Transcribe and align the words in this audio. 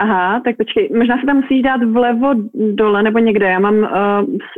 Aha, 0.00 0.40
tak 0.44 0.56
počkej, 0.56 0.90
možná 0.98 1.16
se 1.20 1.26
tam 1.26 1.36
musíš 1.36 1.62
dát 1.62 1.82
vlevo 1.84 2.28
dole 2.74 3.02
nebo 3.02 3.18
někde, 3.18 3.46
já 3.46 3.58
mám 3.58 3.78
uh, 3.78 3.88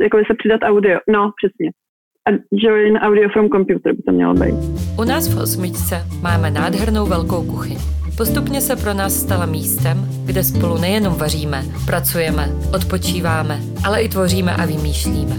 jako 0.01 0.17
se 0.17 0.33
přidat 0.37 0.61
audio, 0.63 0.99
no 1.09 1.31
přesně. 1.39 1.71
A 2.27 2.31
join 2.51 2.97
audio 2.97 3.29
from 3.29 3.49
computer 3.49 3.93
by 3.93 4.01
to 4.01 4.11
mělo 4.11 4.33
být. 4.33 4.55
U 4.99 5.03
nás 5.03 5.35
v 5.35 5.41
osmičce 5.41 5.95
máme 6.21 6.51
nádhernou 6.51 7.05
velkou 7.05 7.43
kuchyň. 7.43 7.77
Postupně 8.17 8.61
se 8.61 8.75
pro 8.75 8.93
nás 8.93 9.13
stala 9.13 9.45
místem, 9.45 9.97
kde 10.25 10.43
spolu 10.43 10.77
nejenom 10.81 11.13
vaříme, 11.13 11.61
pracujeme, 11.85 12.45
odpočíváme, 12.75 13.59
ale 13.83 14.01
i 14.01 14.09
tvoříme 14.09 14.55
a 14.55 14.65
vymýšlíme. 14.65 15.35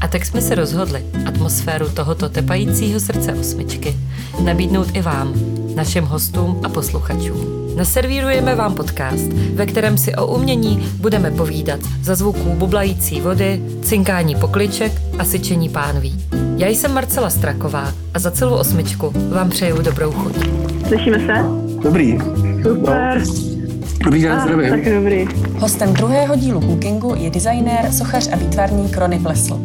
A 0.00 0.08
tak 0.08 0.26
jsme 0.26 0.40
se 0.40 0.54
rozhodli 0.54 1.04
atmosféru 1.26 1.88
tohoto 1.88 2.28
tepajícího 2.28 3.00
srdce 3.00 3.32
osmičky 3.32 3.96
nabídnout 4.44 4.88
i 4.92 5.02
vám, 5.02 5.34
našim 5.74 6.04
hostům 6.04 6.60
a 6.64 6.68
posluchačům. 6.68 7.58
Naservírujeme 7.76 8.54
vám 8.54 8.74
podcast, 8.74 9.32
ve 9.54 9.66
kterém 9.66 9.98
si 9.98 10.14
o 10.14 10.26
umění 10.26 10.88
budeme 11.00 11.30
povídat 11.30 11.80
za 12.02 12.14
zvuků 12.14 12.54
bublající 12.54 13.20
vody, 13.20 13.62
cinkání 13.82 14.36
pokliček 14.36 14.92
a 15.18 15.24
syčení 15.24 15.68
pánví. 15.68 16.24
Já 16.56 16.68
jsem 16.68 16.94
Marcela 16.94 17.30
Straková 17.30 17.92
a 18.14 18.18
za 18.18 18.30
celou 18.30 18.54
osmičku 18.54 19.12
vám 19.30 19.50
přeju 19.50 19.82
dobrou 19.82 20.12
chuť. 20.12 20.36
Slyšíme 20.88 21.18
se? 21.18 21.44
Dobrý. 21.82 22.18
Super. 22.62 23.22
Dobrý 24.04 24.22
den, 24.22 24.40
zdravím. 24.40 24.70
Tak 24.70 24.94
dobrý. 24.94 25.28
Hostem 25.58 25.94
druhého 25.94 26.36
dílu 26.36 26.60
Cookingu 26.60 27.14
je 27.14 27.30
designér, 27.30 27.92
sochař 27.92 28.28
a 28.32 28.36
výtvarník 28.36 28.96
Rony 28.96 29.18
Plesl. 29.18 29.60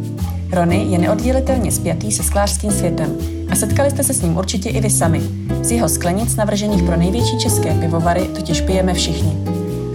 Rony 0.51 0.85
je 0.89 0.99
neoddělitelně 0.99 1.71
spjatý 1.71 2.11
se 2.11 2.23
sklářským 2.23 2.71
světem 2.71 3.17
a 3.51 3.55
setkali 3.55 3.91
jste 3.91 4.03
se 4.03 4.13
s 4.13 4.21
ním 4.21 4.37
určitě 4.37 4.69
i 4.69 4.81
vy 4.81 4.89
sami. 4.89 5.21
Z 5.61 5.71
jeho 5.71 5.89
sklenic 5.89 6.35
navržených 6.35 6.83
pro 6.83 6.97
největší 6.97 7.39
české 7.39 7.73
pivovary 7.73 8.21
totiž 8.21 8.61
pijeme 8.61 8.93
všichni. 8.93 9.37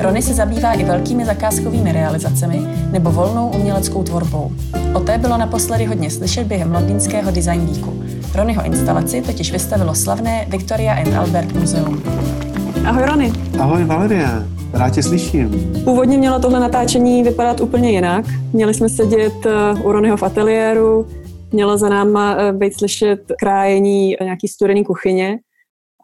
Rony 0.01 0.23
se 0.23 0.35
zabývá 0.35 0.73
i 0.73 0.85
velkými 0.85 1.25
zakázkovými 1.25 1.93
realizacemi 1.93 2.61
nebo 2.91 3.11
volnou 3.11 3.49
uměleckou 3.49 4.03
tvorbou. 4.03 4.53
O 4.95 5.01
té 5.01 5.19
bylo 5.19 5.39
naposledy 5.39 5.85
hodně 5.85 6.11
slyšet 6.11 6.47
během 6.47 6.73
londýnského 6.73 7.31
Design 7.31 7.67
Weeku. 7.67 8.03
Ronyho 8.35 8.65
instalaci 8.65 9.23
totiž 9.23 9.53
vystavilo 9.53 9.95
slavné 9.95 10.47
Victoria 10.49 10.95
and 10.95 11.15
Albert 11.15 11.53
Museum. 11.53 12.03
Ahoj 12.89 13.07
Rony. 13.07 13.33
Ahoj 13.61 13.85
Valerie, 13.85 14.27
rád 14.73 14.91
tě 14.91 15.03
slyším. 15.03 15.51
Původně 15.85 16.19
mělo 16.19 16.41
tohle 16.41 16.61
natáčení 16.61 17.23
vypadat 17.23 17.61
úplně 17.61 17.91
jinak. 17.91 18.25
Měli 18.53 18.75
jsme 18.75 18.89
sedět 18.89 19.47
eh, 19.47 19.75
u 19.85 19.93
Ronyho 19.93 20.17
v 20.17 20.23
ateliéru, 20.23 21.09
mělo 21.53 21.79
za 21.79 21.89
náma 21.89 22.37
eh, 22.39 22.53
být 22.53 22.79
slyšet 22.79 23.21
krájení 23.39 24.17
nějaký 24.23 24.49
studený 24.49 24.85
kuchyně, 24.85 25.39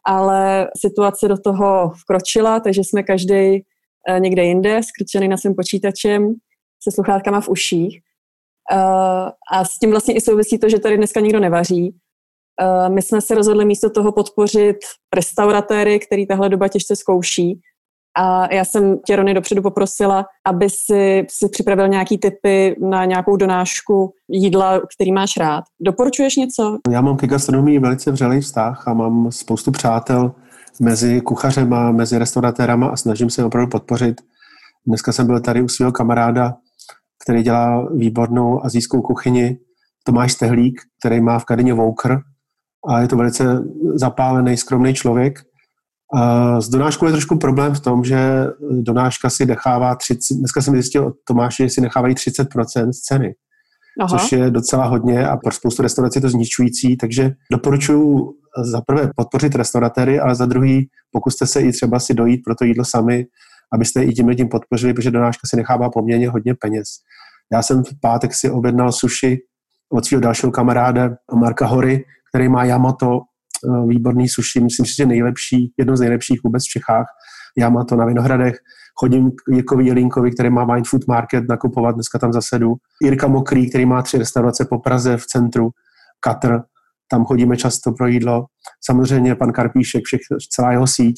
ale 0.07 0.69
situace 0.77 1.29
do 1.29 1.39
toho 1.39 1.93
vkročila, 2.03 2.61
takže 2.61 2.81
jsme 2.85 3.03
každý 3.03 3.35
eh, 4.09 4.21
někde 4.21 4.45
jinde, 4.45 4.81
skrčený 4.83 5.29
na 5.29 5.37
svým 5.37 5.55
počítačem, 5.55 6.35
se 6.83 6.91
sluchátkama 6.91 7.41
v 7.41 7.49
uších. 7.49 8.01
A 9.53 9.65
s 9.65 9.79
tím 9.79 9.91
vlastně 9.91 10.15
i 10.15 10.21
souvisí 10.21 10.59
to, 10.59 10.69
že 10.69 10.79
tady 10.79 10.97
dneska 10.97 11.21
nikdo 11.21 11.41
nevaří. 11.41 11.95
My 12.89 13.03
jsme 13.03 13.21
se 13.21 13.35
rozhodli 13.35 13.65
místo 13.65 13.91
toho 13.91 14.13
podpořit 14.13 14.77
restauratéry, 15.15 15.99
který 15.99 16.27
tahle 16.27 16.49
doba 16.49 16.69
těžce 16.69 16.97
zkouší, 16.97 17.61
a 18.17 18.55
já 18.55 18.65
jsem 18.65 18.99
tě, 19.07 19.17
Rony, 19.17 19.35
dopředu 19.35 19.63
poprosila, 19.63 20.27
aby 20.47 20.71
si, 20.71 21.27
si 21.31 21.49
připravil 21.49 21.89
nějaký 21.89 22.19
typy 22.19 22.77
na 22.91 23.05
nějakou 23.05 23.37
donášku 23.37 24.13
jídla, 24.29 24.81
který 24.97 25.13
máš 25.13 25.37
rád. 25.37 25.65
Doporučuješ 25.81 26.37
něco? 26.37 26.79
Já 26.91 27.01
mám 27.01 27.17
ke 27.17 27.27
gastronomii 27.27 27.79
velice 27.79 28.11
vřelý 28.13 28.41
vztah 28.41 28.89
a 28.89 28.95
mám 28.95 29.33
spoustu 29.33 29.71
přátel 29.71 30.33
mezi 30.81 31.21
kuchařema, 31.21 31.93
mezi 31.93 32.19
restauratérama 32.19 32.89
a 32.89 32.97
snažím 32.97 33.31
se 33.31 33.45
opravdu 33.45 33.71
podpořit. 33.71 34.21
Dneska 34.87 35.13
jsem 35.13 35.27
byl 35.27 35.41
tady 35.41 35.63
u 35.63 35.69
svého 35.69 35.93
kamaráda, 35.93 36.55
který 37.25 37.43
dělá 37.43 37.89
výbornou 37.95 38.65
azijskou 38.65 39.03
kuchyni, 39.03 39.59
Tomáš 40.05 40.33
Stehlík, 40.33 40.81
který 41.01 41.21
má 41.21 41.39
v 41.39 41.45
Kadině 41.45 41.75
Vouker 41.75 42.21
a 42.89 43.01
je 43.01 43.09
to 43.09 43.17
velice 43.17 43.65
zapálený, 43.95 44.57
skromný 44.57 44.95
člověk 44.95 45.39
s 46.59 46.69
donáškou 46.69 47.07
je 47.07 47.13
trošku 47.13 47.39
problém 47.39 47.75
v 47.75 47.81
tom, 47.81 48.05
že 48.05 48.47
donáška 48.71 49.31
si 49.31 49.47
nechává 49.47 49.95
30, 49.95 50.35
dneska 50.35 50.63
jsem 50.63 50.75
zjistil 50.75 51.07
od 51.07 51.15
Tomáše, 51.25 51.65
že 51.65 51.71
si 51.71 51.81
nechávají 51.81 52.15
30% 52.15 52.91
z 52.93 53.01
ceny, 53.01 53.35
Aha. 54.01 54.09
což 54.09 54.33
je 54.33 54.51
docela 54.51 54.85
hodně 54.85 55.29
a 55.29 55.37
pro 55.37 55.53
spoustu 55.53 55.83
restaurací 55.83 56.17
je 56.17 56.21
to 56.21 56.29
zničující, 56.29 56.97
takže 56.97 57.31
doporučuji 57.53 58.35
za 58.65 58.81
prvé 58.81 59.11
podpořit 59.17 59.55
restauratéry, 59.55 60.21
ale 60.21 60.35
za 60.35 60.47
druhý 60.47 60.89
pokuste 61.11 61.47
se 61.47 61.61
i 61.61 61.73
třeba 61.73 62.01
si 62.01 62.15
dojít 62.15 62.41
pro 62.45 62.55
to 62.55 62.65
jídlo 62.65 62.85
sami, 62.85 63.27
abyste 63.73 64.03
i 64.03 64.13
tím 64.13 64.35
tím 64.35 64.49
podpořili, 64.49 64.95
protože 64.95 65.11
donáška 65.11 65.49
si 65.51 65.57
nechává 65.57 65.91
poměrně 65.91 66.29
hodně 66.29 66.55
peněz. 66.55 66.87
Já 67.53 67.63
jsem 67.63 67.85
v 67.85 68.01
pátek 68.01 68.35
si 68.35 68.51
objednal 68.51 68.93
suši 68.93 69.39
od 69.93 70.07
svého 70.07 70.21
dalšího 70.21 70.53
kamaráda 70.53 71.11
Marka 71.35 71.67
Hory, 71.67 72.05
který 72.35 72.49
má 72.49 72.65
Yamato 72.65 73.21
Eh, 73.65 73.87
výborný 73.87 74.29
suši, 74.29 74.61
myslím 74.61 74.87
si, 74.87 74.95
že 74.97 75.07
nejlepší, 75.07 75.73
jedno 75.79 75.97
z 75.97 76.01
nejlepších 76.01 76.41
vůbec 76.45 76.65
v 76.65 76.69
Čechách. 76.69 77.07
Já 77.59 77.69
mám 77.69 77.87
to 77.87 77.97
na 77.97 78.05
Vinohradech, 78.05 78.57
chodím 79.01 79.31
k 79.31 79.35
Jirkovi 79.53 79.87
Jelínkovi, 79.87 80.31
který 80.31 80.51
má 80.51 80.65
Wine 80.65 80.85
Food 80.87 81.07
Market 81.09 81.45
nakupovat, 81.49 81.95
dneska 81.95 82.19
tam 82.19 82.33
zasedu. 82.33 82.75
Jirka 83.03 83.27
Mokrý, 83.27 83.69
který 83.69 83.87
má 83.87 84.03
tři 84.03 84.19
restaurace 84.19 84.65
po 84.65 84.79
Praze 84.79 85.17
v 85.17 85.27
centru, 85.27 85.71
Katr, 86.21 86.61
tam 87.11 87.25
chodíme 87.25 87.57
často 87.57 87.93
pro 87.93 88.07
jídlo. 88.07 88.45
Samozřejmě 88.85 89.35
pan 89.35 89.53
Karpíšek, 89.53 90.05
všech, 90.05 90.21
celá 90.51 90.73
jeho 90.73 90.87
síť. 90.87 91.17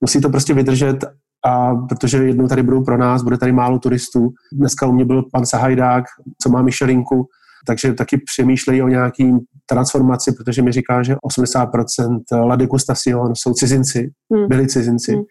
Musí 0.00 0.20
to 0.20 0.30
prostě 0.30 0.54
vydržet, 0.54 1.04
a 1.46 1.74
protože 1.74 2.18
jednou 2.18 2.48
tady 2.48 2.62
budou 2.62 2.84
pro 2.84 2.98
nás, 2.98 3.22
bude 3.22 3.38
tady 3.38 3.52
málo 3.52 3.78
turistů. 3.78 4.28
Dneska 4.52 4.86
u 4.86 4.92
mě 4.92 5.04
byl 5.04 5.22
pan 5.32 5.46
Sahajdák, 5.46 6.04
co 6.42 6.48
má 6.50 6.62
Michelinku, 6.62 7.28
takže 7.66 7.92
taky 7.92 8.18
přemýšlejí 8.18 8.82
o 8.82 8.88
nějakým 8.88 9.38
transformaci, 9.66 10.32
protože 10.32 10.62
mi 10.62 10.72
říká, 10.72 11.02
že 11.02 11.14
80% 11.14 12.46
la 12.46 12.56
degustación 12.56 13.34
jsou 13.34 13.52
cizinci, 13.52 14.10
hmm. 14.34 14.48
byli 14.48 14.66
cizinci. 14.66 15.12
Hmm. 15.12 15.22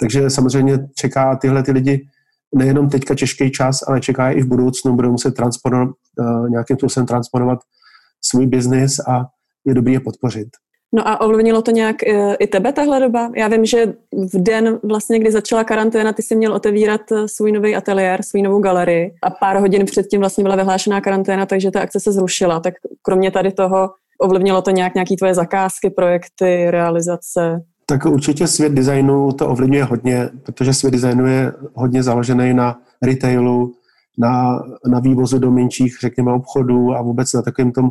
Takže 0.00 0.30
samozřejmě 0.30 0.78
čeká 0.94 1.36
tyhle 1.36 1.62
ty 1.62 1.72
lidi 1.72 2.06
nejenom 2.54 2.88
teďka 2.88 3.14
těžký 3.14 3.50
čas, 3.50 3.80
ale 3.88 4.00
čeká 4.00 4.28
je 4.28 4.34
i 4.34 4.42
v 4.42 4.46
budoucnu, 4.46 4.96
budou 4.96 5.10
muset 5.10 5.30
transponovat, 5.30 5.88
uh, 5.88 6.50
nějakým 6.50 6.76
způsobem 6.76 7.06
transponovat 7.06 7.58
svůj 8.20 8.46
biznis 8.46 8.98
a 8.98 9.26
je 9.66 9.74
dobrý 9.74 9.92
je 9.92 10.00
podpořit. 10.00 10.48
No 10.92 11.08
a 11.08 11.20
ovlivnilo 11.20 11.62
to 11.62 11.70
nějak 11.70 12.02
e, 12.02 12.34
i 12.34 12.46
tebe 12.46 12.72
tahle 12.72 13.00
doba? 13.00 13.30
Já 13.36 13.48
vím, 13.48 13.64
že 13.64 13.86
v 14.12 14.42
den, 14.42 14.78
vlastně, 14.82 15.18
kdy 15.18 15.32
začala 15.32 15.64
karanténa, 15.64 16.12
ty 16.12 16.22
jsi 16.22 16.36
měl 16.36 16.52
otevírat 16.52 17.12
e, 17.12 17.28
svůj 17.28 17.52
nový 17.52 17.76
ateliér, 17.76 18.22
svůj 18.22 18.42
novou 18.42 18.58
galerii 18.58 19.14
a 19.22 19.30
pár 19.30 19.56
hodin 19.56 19.86
předtím 19.86 20.20
vlastně 20.20 20.44
byla 20.44 20.56
vyhlášená 20.56 21.00
karanténa, 21.00 21.46
takže 21.46 21.70
ta 21.70 21.80
akce 21.80 22.00
se 22.00 22.12
zrušila. 22.12 22.60
Tak 22.60 22.74
kromě 23.02 23.30
tady 23.30 23.52
toho 23.52 23.90
ovlivnilo 24.18 24.62
to 24.62 24.70
nějak 24.70 24.94
nějaký 24.94 25.16
tvoje 25.16 25.34
zakázky, 25.34 25.90
projekty, 25.90 26.70
realizace? 26.70 27.62
Tak 27.86 28.04
určitě 28.04 28.46
svět 28.46 28.72
designu 28.72 29.32
to 29.32 29.48
ovlivňuje 29.48 29.84
hodně, 29.84 30.28
protože 30.42 30.74
svět 30.74 30.90
designu 30.90 31.26
je 31.26 31.52
hodně 31.74 32.02
založený 32.02 32.54
na 32.54 32.78
retailu, 33.02 33.72
na, 34.18 34.62
na 34.86 35.00
vývozu 35.00 35.38
do 35.38 35.50
menších, 35.50 35.96
řekněme, 36.00 36.32
obchodů 36.32 36.94
a 36.94 37.02
vůbec 37.02 37.32
na 37.32 37.42
takovém 37.42 37.72
tom 37.72 37.90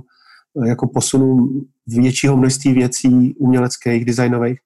jako 0.65 0.87
posunu 0.87 1.49
většího 1.87 2.37
množství 2.37 2.73
věcí 2.73 3.35
uměleckých, 3.35 4.05
designových. 4.05 4.59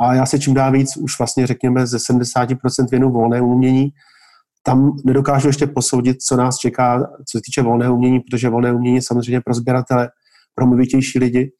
A 0.00 0.14
já 0.14 0.26
se 0.26 0.38
čím 0.38 0.54
dál 0.54 0.72
víc 0.72 0.96
už 0.96 1.18
vlastně 1.18 1.46
řekněme 1.46 1.86
ze 1.86 1.96
70% 1.96 2.56
věnu 2.90 3.10
volné 3.10 3.40
umění. 3.40 3.90
Tam 4.62 4.96
nedokážu 5.04 5.48
ještě 5.48 5.66
posoudit, 5.66 6.22
co 6.22 6.36
nás 6.36 6.58
čeká, 6.58 7.00
co 7.00 7.38
se 7.38 7.40
týče 7.44 7.62
volného 7.62 7.94
umění, 7.94 8.20
protože 8.20 8.48
volné 8.48 8.72
umění 8.72 8.96
je 8.96 9.02
samozřejmě 9.02 9.40
pro 9.40 9.54
sběratele, 9.54 10.10
pro 10.54 10.66
movitější 10.66 11.18
lidi. 11.18 11.52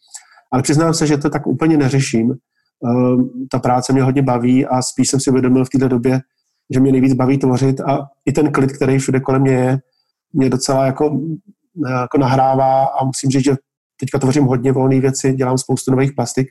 Ale 0.53 0.63
přiznám 0.63 0.95
se, 0.95 1.07
že 1.07 1.17
to 1.17 1.31
tak 1.31 1.47
úplně 1.47 1.77
neřeším. 1.77 2.31
Ehm, 2.31 3.31
ta 3.51 3.59
práce 3.59 3.93
mě 3.93 4.03
hodně 4.03 4.23
baví 4.23 4.67
a 4.67 4.83
spíš 4.83 5.09
jsem 5.09 5.21
si 5.21 5.31
uvědomil 5.31 5.65
v 5.65 5.69
této 5.69 5.89
době, 5.89 6.21
že 6.75 6.81
mě 6.81 6.93
nejvíc 6.93 7.13
baví 7.13 7.39
tvořit 7.39 7.81
a 7.81 7.99
i 8.27 8.33
ten 8.33 8.53
klid, 8.53 8.73
který 8.73 8.99
všude 8.99 9.21
kolem 9.21 9.43
mě 9.43 9.53
je, 9.53 9.79
mě 10.33 10.51
docela 10.51 10.87
jako 10.87 11.21
jako 12.01 12.19
nahrává 12.19 12.85
a 12.85 13.05
musím 13.05 13.31
říct, 13.31 13.45
že 13.45 13.55
teďka 14.01 14.19
tvořím 14.19 14.45
hodně 14.45 14.73
volné 14.73 15.01
věci, 15.01 15.33
dělám 15.33 15.59
spoustu 15.59 15.91
nových 15.91 16.13
plastik 16.13 16.49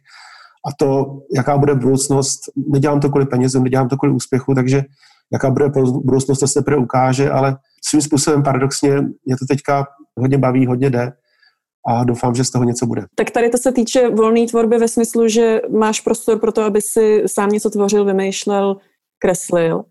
a 0.67 0.69
to, 0.79 1.05
jaká 1.35 1.57
bude 1.57 1.75
budoucnost, 1.75 2.39
nedělám 2.67 2.99
to 2.99 3.09
kvůli 3.09 3.25
penězům, 3.25 3.63
nedělám 3.63 3.89
to 3.89 3.97
kvůli 3.97 4.13
úspěchu, 4.15 4.55
takže 4.55 4.83
jaká 5.33 5.49
bude 5.49 5.69
budoucnost, 6.03 6.39
to 6.39 6.47
se 6.47 6.59
teprve 6.59 6.77
ukáže, 6.77 7.31
ale 7.31 7.57
svým 7.89 8.01
způsobem 8.01 8.43
paradoxně 8.43 9.01
mě 9.25 9.37
to 9.39 9.45
teďka 9.49 9.87
hodně 10.19 10.37
baví, 10.37 10.65
hodně 10.65 10.89
jde 10.89 11.11
a 11.87 12.03
doufám, 12.03 12.35
že 12.35 12.43
z 12.43 12.51
toho 12.51 12.63
něco 12.63 12.85
bude. 12.85 13.05
Tak 13.15 13.31
tady 13.31 13.49
to 13.49 13.57
se 13.57 13.71
týče 13.71 14.09
volné 14.09 14.47
tvorby 14.47 14.77
ve 14.77 14.87
smyslu, 14.87 15.27
že 15.27 15.61
máš 15.79 16.01
prostor 16.01 16.39
pro 16.39 16.51
to, 16.51 16.63
aby 16.63 16.81
si 16.81 17.23
sám 17.25 17.49
něco 17.49 17.69
tvořil, 17.69 18.05
vymýšlel, 18.05 18.77
kreslil. 19.19 19.83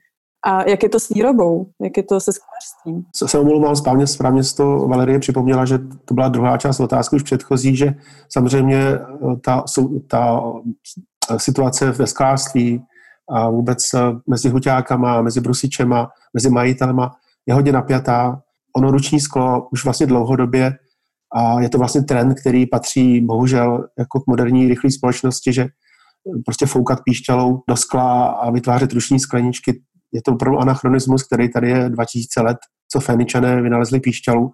A 0.47 0.71
jak 0.71 0.83
je 0.83 0.89
to 0.89 1.01
s 1.01 1.09
výrobou? 1.09 1.67
Jak 1.83 1.97
je 1.97 2.03
to 2.03 2.21
se 2.21 2.33
sklářstvím? 2.33 3.05
Se, 3.17 3.29
se 3.29 3.39
omlouvám, 3.39 3.77
správně, 3.77 4.07
správně 4.07 4.43
to 4.57 4.89
Valerie 4.89 5.19
připomněla, 5.19 5.65
že 5.65 5.79
to 6.05 6.15
byla 6.15 6.29
druhá 6.29 6.57
část 6.57 6.81
otázky 6.81 7.17
už 7.17 7.23
předchozí, 7.23 7.77
že 7.77 7.95
samozřejmě 8.29 8.79
eh, 8.79 8.99
ta, 9.45 9.65
ta 10.09 10.43
eh, 11.31 11.39
situace 11.39 11.91
ve 11.91 12.07
sklářství 12.07 12.83
a 13.31 13.51
vůbec 13.51 13.85
mezi 14.27 14.49
huťákama, 14.49 15.23
mezi 15.23 15.41
brusičema, 15.41 16.09
mezi 16.35 16.51
majitelema 16.51 17.11
je 17.47 17.55
hodně 17.55 17.73
napjatá. 17.73 18.43
Ono 18.77 18.91
ruční 18.91 19.21
sklo 19.21 19.69
už 19.73 19.85
vlastně 19.85 20.07
dlouhodobě 20.07 20.73
a 21.35 21.61
je 21.61 21.69
to 21.69 21.79
vlastně 21.79 22.03
trend, 22.03 22.35
který 22.41 22.67
patří 22.67 23.21
bohužel 23.21 23.89
jako 23.99 24.21
k 24.21 24.27
moderní 24.27 24.69
rychlé 24.69 24.91
společnosti, 24.91 25.53
že 25.53 25.67
prostě 26.45 26.67
foukat 26.67 26.99
píšťalou 27.05 27.63
do 27.69 27.77
skla 27.77 28.27
a 28.27 28.51
vytvářet 28.51 28.93
ruční 28.93 29.21
skleničky, 29.21 29.83
je 30.13 30.23
to 30.23 30.33
opravdu 30.33 30.59
anachronismus, 30.59 31.23
který 31.23 31.51
tady 31.51 31.71
je 31.71 31.89
2000 31.89 32.41
let, 32.41 32.57
co 32.93 33.01
Féničané 33.01 33.63
vynalezli 33.63 34.01
píšťalu. 34.01 34.51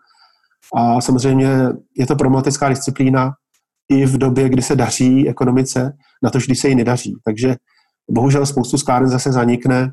A 0.75 1.00
samozřejmě 1.00 1.49
je 1.97 2.06
to 2.06 2.17
problematická 2.17 2.69
disciplína 2.69 3.32
i 3.88 4.06
v 4.06 4.19
době, 4.19 4.49
kdy 4.49 4.62
se 4.62 4.76
daří 4.76 5.29
ekonomice, 5.29 5.93
na 6.23 6.31
to, 6.31 6.38
když 6.38 6.58
se 6.61 6.69
jí 6.69 6.75
nedaří. 6.75 7.14
Takže 7.25 7.56
bohužel 8.11 8.47
spoustu 8.47 8.79
skláren 8.79 9.08
zase 9.08 9.32
zanikne 9.32 9.93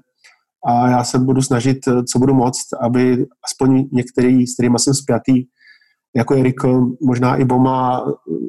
a 0.68 0.89
já 0.89 1.04
se 1.04 1.19
budu 1.19 1.42
snažit, 1.42 1.77
co 2.12 2.19
budu 2.19 2.33
moct, 2.33 2.74
aby 2.81 3.25
aspoň 3.45 3.83
některý, 3.92 4.48
s 4.48 4.54
kterými 4.54 4.80
jsem 4.80 4.94
spjatý, 4.94 5.44
jako 6.15 6.36
Erik, 6.36 6.62
možná 7.06 7.36
i 7.36 7.45
Boma, 7.45 8.06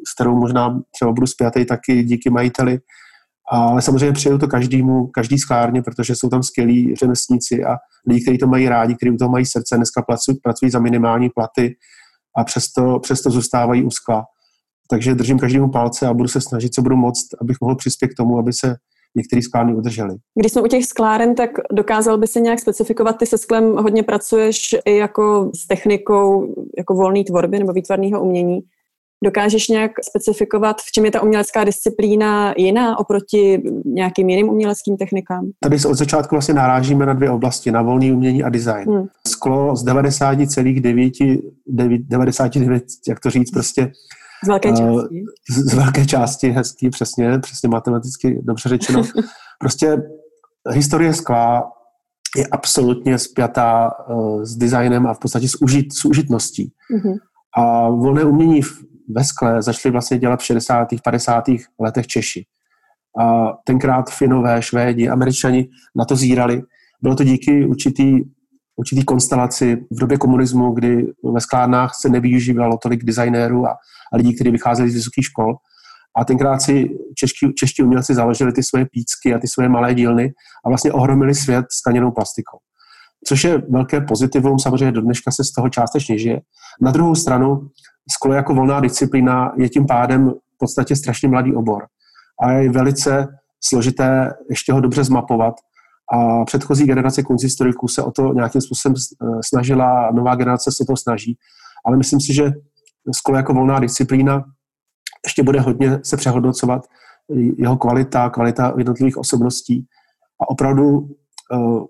s 0.08 0.14
kterou 0.14 0.36
možná 0.36 0.80
třeba 0.94 1.12
budu 1.12 1.26
spjatý 1.26 1.64
taky 1.64 2.02
díky 2.02 2.30
majiteli, 2.30 2.78
ale 3.50 3.82
samozřejmě 3.82 4.12
přeju 4.12 4.38
to 4.38 4.48
každému, 4.48 5.06
každý 5.06 5.38
sklárně, 5.38 5.82
protože 5.82 6.14
jsou 6.14 6.28
tam 6.28 6.42
skvělí 6.42 6.94
řemeslníci 6.94 7.64
a 7.64 7.76
lidi, 8.08 8.22
kteří 8.22 8.38
to 8.38 8.46
mají 8.46 8.68
rádi, 8.68 8.94
kteří 8.94 9.10
u 9.10 9.16
toho 9.16 9.30
mají 9.30 9.46
srdce, 9.46 9.76
dneska 9.76 10.02
pracují, 10.02 10.38
pracují 10.42 10.70
za 10.70 10.78
minimální 10.78 11.30
platy 11.30 11.76
a 12.36 12.44
přesto, 12.44 12.98
přesto 12.98 13.30
zůstávají 13.30 13.84
u 13.84 13.90
skla. 13.90 14.24
Takže 14.90 15.14
držím 15.14 15.38
každému 15.38 15.70
palce 15.70 16.06
a 16.06 16.14
budu 16.14 16.28
se 16.28 16.40
snažit, 16.40 16.74
co 16.74 16.82
budu 16.82 16.96
moct, 16.96 17.26
abych 17.40 17.56
mohl 17.60 17.76
přispět 17.76 18.08
k 18.08 18.16
tomu, 18.16 18.38
aby 18.38 18.52
se 18.52 18.76
některé 19.16 19.42
sklárny 19.42 19.74
udržely. 19.74 20.16
Když 20.40 20.52
jsme 20.52 20.62
u 20.62 20.66
těch 20.66 20.84
skláren, 20.84 21.34
tak 21.34 21.50
dokázal 21.72 22.18
by 22.18 22.26
se 22.26 22.40
nějak 22.40 22.60
specifikovat, 22.60 23.18
ty 23.18 23.26
se 23.26 23.38
sklem 23.38 23.76
hodně 23.76 24.02
pracuješ 24.02 24.74
i 24.84 24.96
jako 24.96 25.50
s 25.54 25.66
technikou 25.66 26.54
jako 26.78 26.94
volné 26.94 27.24
tvorby 27.24 27.58
nebo 27.58 27.72
výtvarného 27.72 28.22
umění. 28.22 28.60
Dokážeš 29.24 29.68
nějak 29.68 29.90
specifikovat, 30.10 30.76
v 30.88 30.92
čem 30.92 31.04
je 31.04 31.10
ta 31.10 31.22
umělecká 31.22 31.64
disciplína 31.64 32.54
jiná 32.56 32.98
oproti 32.98 33.62
nějakým 33.84 34.28
jiným 34.28 34.48
uměleckým 34.48 34.96
technikám? 34.96 35.50
Tady 35.60 35.78
se 35.78 35.88
od 35.88 35.94
začátku 35.94 36.34
vlastně 36.34 36.54
narážíme 36.54 37.06
na 37.06 37.12
dvě 37.12 37.30
oblasti, 37.30 37.70
na 37.70 37.82
volné 37.82 38.12
umění 38.12 38.44
a 38.44 38.48
design. 38.48 38.90
Hmm. 38.90 39.06
Sklo 39.28 39.76
z 39.76 39.84
90,9, 39.84 41.48
99, 41.66 42.84
jak 43.08 43.20
to 43.20 43.30
říct, 43.30 43.50
prostě 43.50 43.92
z 44.44 44.48
velké 44.48 44.68
eh, 44.68 44.72
části. 44.72 45.24
Z, 45.50 45.54
z 45.54 45.74
velké 45.74 46.06
části, 46.06 46.50
hezký, 46.50 46.90
přesně, 46.90 47.38
přesně 47.38 47.68
matematicky 47.68 48.40
dobře 48.42 48.68
řečeno. 48.68 49.02
prostě 49.60 50.02
historie 50.70 51.14
skla 51.14 51.72
je 52.36 52.46
absolutně 52.46 53.18
spjatá 53.18 53.90
uh, 54.08 54.42
s 54.42 54.56
designem 54.56 55.06
a 55.06 55.14
v 55.14 55.18
podstatě 55.18 55.48
s, 55.48 55.62
užit, 55.62 55.86
s 55.92 56.04
užitností. 56.04 56.72
Mm-hmm. 56.96 57.16
A 57.56 57.88
volné 57.88 58.24
umění 58.24 58.60
ve 59.08 59.24
skle 59.24 59.62
začali 59.62 59.92
vlastně 59.92 60.18
dělat 60.18 60.40
v 60.40 60.44
60. 60.44 60.88
50. 61.04 61.44
letech 61.80 62.06
Češi. 62.06 62.46
A 63.20 63.52
tenkrát 63.64 64.10
Finové, 64.10 64.62
Švédi, 64.62 65.08
Američani 65.08 65.68
na 65.96 66.04
to 66.04 66.16
zírali. 66.16 66.62
Bylo 67.02 67.14
to 67.14 67.24
díky 67.24 67.66
určitý, 67.66 68.20
určitý 68.76 69.04
konstelaci 69.04 69.76
v 69.90 70.00
době 70.00 70.18
komunismu, 70.18 70.72
kdy 70.72 71.06
ve 71.32 71.40
skládnách 71.40 71.92
se 72.00 72.08
nevyužívalo 72.08 72.78
tolik 72.82 73.04
designérů 73.04 73.66
a, 73.66 73.76
a 74.12 74.16
lidí, 74.16 74.34
kteří 74.34 74.50
vycházeli 74.50 74.90
z 74.90 74.94
vysokých 74.94 75.24
škol. 75.24 75.54
A 76.16 76.24
tenkrát 76.24 76.62
si 76.62 76.88
čeští, 77.18 77.52
čeští 77.54 77.82
umělci 77.82 78.14
založili 78.14 78.52
ty 78.52 78.62
svoje 78.62 78.86
pícky 78.86 79.34
a 79.34 79.38
ty 79.38 79.48
svoje 79.48 79.68
malé 79.68 79.94
dílny 79.94 80.32
a 80.64 80.68
vlastně 80.68 80.92
ohromili 80.92 81.34
svět 81.34 81.66
skaněnou 81.70 82.10
plastikou. 82.10 82.58
Což 83.26 83.44
je 83.44 83.62
velké 83.68 84.00
pozitivum, 84.00 84.58
samozřejmě 84.58 84.92
do 84.92 85.00
dneška 85.00 85.30
se 85.30 85.44
z 85.44 85.52
toho 85.52 85.68
částečně 85.68 86.18
žije. 86.18 86.40
Na 86.80 86.90
druhou 86.90 87.14
stranu 87.14 87.68
sklo 88.12 88.32
jako 88.32 88.54
volná 88.54 88.80
disciplína 88.80 89.52
je 89.56 89.68
tím 89.68 89.86
pádem 89.86 90.30
v 90.30 90.58
podstatě 90.58 90.96
strašně 90.96 91.28
mladý 91.28 91.54
obor 91.54 91.86
a 92.42 92.50
je 92.50 92.70
velice 92.70 93.28
složité 93.64 94.32
ještě 94.50 94.72
ho 94.72 94.80
dobře 94.80 95.04
zmapovat. 95.04 95.54
A 96.12 96.44
předchozí 96.44 96.86
generace 96.86 97.22
konzistoriků 97.22 97.88
se 97.88 98.02
o 98.02 98.10
to 98.10 98.32
nějakým 98.32 98.60
způsobem 98.60 98.94
snažila, 99.44 100.10
nová 100.10 100.34
generace 100.34 100.70
se 100.72 100.84
to 100.84 100.96
snaží. 100.96 101.38
Ale 101.86 101.96
myslím 101.96 102.20
si, 102.20 102.34
že 102.34 102.52
sklo 103.14 103.36
jako 103.36 103.54
volná 103.54 103.78
disciplína 103.78 104.44
ještě 105.24 105.42
bude 105.42 105.60
hodně 105.60 105.98
se 106.02 106.16
přehodnocovat 106.16 106.86
jeho 107.58 107.76
kvalita, 107.76 108.30
kvalita 108.30 108.74
jednotlivých 108.78 109.16
osobností. 109.16 109.86
A 110.42 110.48
opravdu 110.48 110.98
uh, 110.98 111.84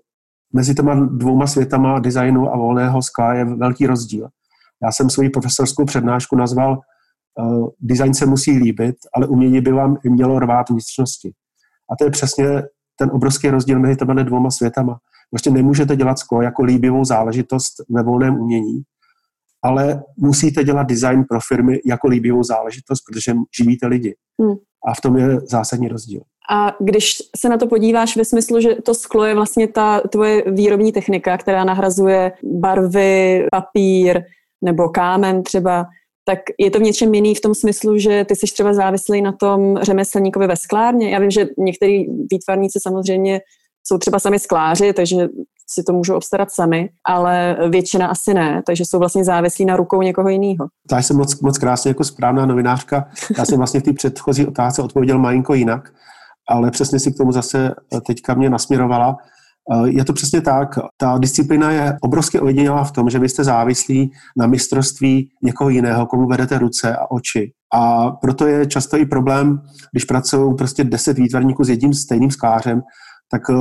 mezi 0.55 0.75
těma 0.75 0.95
dvouma 0.95 1.47
světama 1.47 1.99
designu 1.99 2.53
a 2.53 2.57
volného 2.57 3.01
skla 3.01 3.33
je 3.33 3.45
velký 3.45 3.87
rozdíl. 3.87 4.27
Já 4.83 4.91
jsem 4.91 5.09
svoji 5.09 5.29
profesorskou 5.29 5.85
přednášku 5.85 6.35
nazval 6.35 6.79
uh, 7.39 7.69
Design 7.79 8.13
se 8.13 8.25
musí 8.25 8.57
líbit, 8.57 8.95
ale 9.15 9.27
umění 9.27 9.61
by 9.61 9.71
vám 9.71 9.97
mělo 10.03 10.39
rvát 10.39 10.69
vnitřnosti. 10.69 11.31
A 11.91 11.95
to 11.95 12.05
je 12.05 12.11
přesně 12.11 12.63
ten 12.99 13.11
obrovský 13.13 13.49
rozdíl 13.49 13.79
mezi 13.79 13.95
těmi 13.95 14.23
dvouma 14.23 14.51
světama. 14.51 14.97
Prostě 15.29 15.51
nemůžete 15.51 15.95
dělat 15.95 16.19
sklo 16.19 16.41
jako 16.41 16.63
líbivou 16.63 17.05
záležitost 17.05 17.73
ve 17.89 18.03
volném 18.03 18.35
umění, 18.35 18.81
ale 19.63 20.03
musíte 20.17 20.63
dělat 20.63 20.83
design 20.83 21.23
pro 21.29 21.39
firmy 21.47 21.79
jako 21.85 22.07
líbivou 22.07 22.43
záležitost, 22.43 23.01
protože 23.09 23.33
živíte 23.57 23.87
lidi. 23.87 24.15
Hmm. 24.41 24.55
A 24.87 24.93
v 24.93 25.01
tom 25.01 25.17
je 25.17 25.39
zásadní 25.49 25.87
rozdíl. 25.87 26.21
A 26.49 26.75
když 26.79 27.17
se 27.37 27.49
na 27.49 27.57
to 27.57 27.67
podíváš 27.67 28.17
ve 28.17 28.25
smyslu, 28.25 28.59
že 28.59 28.75
to 28.75 28.93
sklo 28.93 29.23
je 29.23 29.35
vlastně 29.35 29.67
ta 29.67 30.01
tvoje 30.11 30.43
výrobní 30.47 30.91
technika, 30.91 31.37
která 31.37 31.63
nahrazuje 31.63 32.31
barvy, 32.43 33.45
papír, 33.51 34.21
nebo 34.63 34.89
kámen 34.89 35.43
třeba, 35.43 35.85
tak 36.25 36.39
je 36.59 36.71
to 36.71 36.79
v 36.79 36.81
něčem 36.81 37.13
jiný 37.13 37.35
v 37.35 37.41
tom 37.41 37.55
smyslu, 37.55 37.97
že 37.97 38.25
ty 38.25 38.35
jsi 38.35 38.45
třeba 38.53 38.73
závislý 38.73 39.21
na 39.21 39.31
tom 39.31 39.77
řemeslníkovi 39.81 40.47
ve 40.47 40.55
sklárně. 40.55 41.09
Já 41.09 41.19
vím, 41.19 41.31
že 41.31 41.47
některý 41.57 42.05
výtvarníci 42.31 42.79
samozřejmě 42.81 43.41
jsou 43.87 43.97
třeba 43.97 44.19
sami 44.19 44.39
skláři, 44.39 44.93
takže 44.93 45.27
si 45.69 45.83
to 45.83 45.93
můžou 45.93 46.15
obstarat 46.15 46.51
sami, 46.51 46.89
ale 47.07 47.57
většina 47.69 48.07
asi 48.07 48.33
ne, 48.33 48.63
takže 48.65 48.85
jsou 48.85 48.99
vlastně 48.99 49.23
závislí 49.23 49.65
na 49.65 49.75
rukou 49.75 50.01
někoho 50.01 50.29
jiného. 50.29 50.67
Tak 50.89 51.03
jsem 51.03 51.17
moc, 51.17 51.41
moc 51.41 51.57
krásně 51.57 51.89
jako 51.89 52.03
správná 52.03 52.45
novinářka. 52.45 53.07
Já 53.37 53.45
jsem 53.45 53.57
vlastně 53.57 53.79
v 53.79 53.83
té 53.83 53.93
předchozí 53.93 54.45
otázce 54.45 54.81
odpověděl 54.81 55.19
malinko 55.19 55.53
jinak, 55.53 55.89
ale 56.49 56.71
přesně 56.71 56.99
si 56.99 57.11
k 57.11 57.17
tomu 57.17 57.31
zase 57.31 57.71
teďka 58.07 58.33
mě 58.33 58.49
nasměrovala. 58.49 59.17
Eh, 59.73 59.89
je 59.89 60.05
to 60.05 60.13
přesně 60.13 60.41
tak. 60.41 60.79
Ta 60.97 61.17
disciplína 61.17 61.71
je 61.71 61.97
obrovsky 62.01 62.39
ojedinělá 62.39 62.83
v 62.83 62.91
tom, 62.91 63.09
že 63.09 63.19
vy 63.19 63.29
jste 63.29 63.43
závislí 63.43 64.11
na 64.37 64.47
mistrovství 64.47 65.29
někoho 65.43 65.69
jiného, 65.69 66.05
komu 66.05 66.27
vedete 66.27 66.59
ruce 66.59 66.95
a 66.95 67.11
oči. 67.11 67.51
A 67.73 68.11
proto 68.11 68.47
je 68.47 68.65
často 68.65 68.97
i 68.97 69.05
problém, 69.05 69.61
když 69.91 70.05
pracují 70.05 70.55
prostě 70.55 70.83
deset 70.83 71.17
výtvarníků 71.17 71.63
s 71.63 71.69
jedním 71.69 71.93
stejným 71.93 72.31
sklářem, 72.31 72.81
tak 73.31 73.41
eh, 73.49 73.53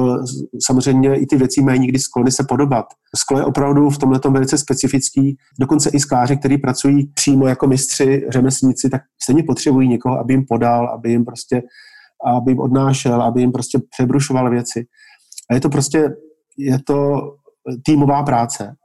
samozřejmě 0.66 1.16
i 1.16 1.26
ty 1.26 1.36
věci 1.36 1.62
mají 1.62 1.80
někdy 1.80 1.98
sklony 1.98 2.30
se 2.30 2.44
podobat. 2.48 2.84
Sklo 3.16 3.38
je 3.38 3.44
opravdu 3.44 3.90
v 3.90 3.98
tomhle 3.98 4.20
velice 4.30 4.58
specifický. 4.58 5.36
Dokonce 5.60 5.90
i 5.90 6.00
skláři, 6.00 6.36
kteří 6.36 6.58
pracují 6.58 7.06
přímo 7.14 7.46
jako 7.46 7.66
mistři, 7.66 8.26
řemeslníci, 8.28 8.90
tak 8.90 9.02
stejně 9.22 9.42
potřebují 9.42 9.88
někoho, 9.88 10.18
aby 10.18 10.32
jim 10.34 10.44
podal, 10.48 10.88
aby 10.88 11.10
jim 11.10 11.24
prostě 11.24 11.62
aby 12.30 12.50
jim 12.50 12.60
odnášel, 12.60 13.22
aby 13.22 13.40
jim 13.40 13.52
prostě 13.52 13.78
přebrušoval 13.90 14.50
věci. 14.50 14.86
A 15.50 15.54
je 15.54 15.60
to 15.60 15.68
prostě, 15.68 16.16
je 16.58 16.78
to 16.86 17.20
týmová 17.86 18.22
práce. 18.22 18.76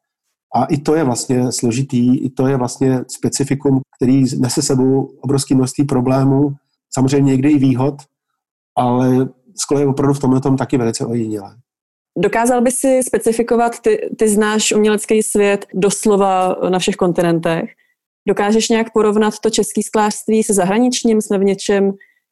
A 0.56 0.66
i 0.66 0.78
to 0.78 0.96
je 0.96 1.04
vlastně 1.04 1.52
složitý, 1.52 2.18
i 2.26 2.30
to 2.30 2.48
je 2.48 2.58
vlastně 2.58 3.00
specifikum, 3.08 3.80
který 3.98 4.24
nese 4.40 4.62
sebou 4.62 5.04
obrovské 5.22 5.56
množství 5.56 5.84
problémů, 5.84 6.50
samozřejmě 6.94 7.32
někdy 7.32 7.52
i 7.52 7.58
výhod, 7.58 7.96
ale 8.78 9.30
skoro 9.58 9.80
je 9.80 9.88
opravdu 9.88 10.14
v 10.14 10.20
tomhle 10.20 10.42
tom 10.42 10.58
taky 10.58 10.78
velice 10.78 11.06
ojedinělé. 11.06 11.56
Dokázal 12.18 12.62
by 12.62 12.72
si 12.72 13.04
specifikovat, 13.04 13.80
ty, 13.80 14.10
ty 14.18 14.30
znáš 14.30 14.72
umělecký 14.72 15.24
svět 15.24 15.66
doslova 15.74 16.56
na 16.70 16.80
všech 16.80 16.96
kontinentech. 16.96 17.70
Dokážeš 18.28 18.70
nějak 18.70 18.94
porovnat 18.94 19.34
to 19.40 19.50
české 19.50 19.84
sklářství 19.84 20.44
se 20.44 20.54
zahraničním? 20.54 21.22
Jsme 21.22 21.38
v 21.38 21.44
něčem 21.44 21.92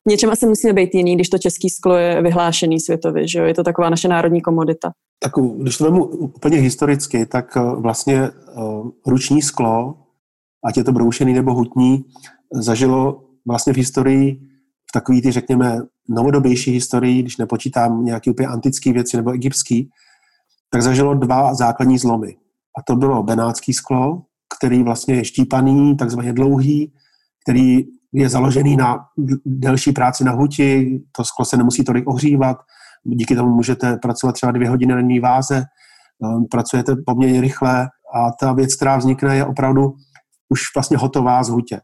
něčem 0.10 0.30
asi 0.30 0.46
musíme 0.46 0.74
být 0.74 0.96
jiný, 0.96 1.16
když 1.16 1.30
to 1.30 1.38
český 1.38 1.70
sklo 1.70 1.96
je 1.96 2.22
vyhlášený 2.22 2.80
světově, 2.80 3.28
že 3.28 3.40
jo? 3.40 3.46
Je 3.46 3.54
to 3.54 3.64
taková 3.64 3.90
naše 3.90 4.08
národní 4.08 4.42
komodita. 4.42 4.92
Tak 5.20 5.32
když 5.58 5.78
to 5.78 5.84
vemu 5.84 6.06
úplně 6.06 6.58
historicky, 6.58 7.26
tak 7.26 7.58
eh, 7.58 7.62
vlastně 7.76 8.30
uh, 8.30 8.90
ruční 9.08 9.42
sklo, 9.42 9.96
ať 10.66 10.78
je 10.78 10.84
to 10.84 10.92
broušený 10.92 11.34
nebo 11.34 11.54
hutní, 11.54 12.06
zažilo 12.54 13.24
vlastně 13.48 13.74
v 13.74 13.78
historii, 13.78 14.40
v 14.90 14.92
takový 14.94 15.22
ty, 15.22 15.32
řekněme, 15.32 15.82
novodobější 16.10 16.72
historii, 16.72 17.22
když 17.22 17.38
nepočítám 17.38 18.06
nějaké 18.06 18.32
úplně 18.32 18.48
antické 18.48 18.94
věci 18.94 19.18
nebo 19.18 19.32
egyptský, 19.32 19.90
tak 20.70 20.82
zažilo 20.82 21.14
dva 21.14 21.54
základní 21.54 21.98
zlomy. 21.98 22.36
A 22.78 22.82
to 22.88 22.96
bylo 22.96 23.24
benátský 23.24 23.74
sklo, 23.74 24.22
který 24.58 24.84
vlastně 24.84 25.16
je 25.16 25.26
štípaný, 25.26 25.98
takzvaně 25.98 26.34
dlouhý, 26.34 26.94
který 27.44 27.86
je 28.14 28.30
založený 28.30 28.78
na 28.78 29.00
delší 29.46 29.92
práci 29.92 30.24
na 30.24 30.32
huti, 30.32 31.00
to 31.12 31.24
sklo 31.24 31.46
se 31.46 31.58
nemusí 31.58 31.84
tolik 31.84 32.10
ohřívat, 32.10 32.58
díky 33.04 33.36
tomu 33.36 33.56
můžete 33.56 33.98
pracovat 34.02 34.34
třeba 34.34 34.52
dvě 34.52 34.70
hodiny 34.70 34.94
na 34.94 35.02
ní 35.02 35.20
váze, 35.20 35.64
pracujete 36.52 36.96
poměrně 37.06 37.42
rychle 37.42 37.88
a 38.16 38.32
ta 38.40 38.54
věc, 38.54 38.76
která 38.76 38.98
vznikne, 38.98 39.36
je 39.36 39.46
opravdu 39.46 39.94
už 40.50 40.62
vlastně 40.76 40.98
hotová 40.98 41.44
z 41.44 41.50
hutě. 41.50 41.80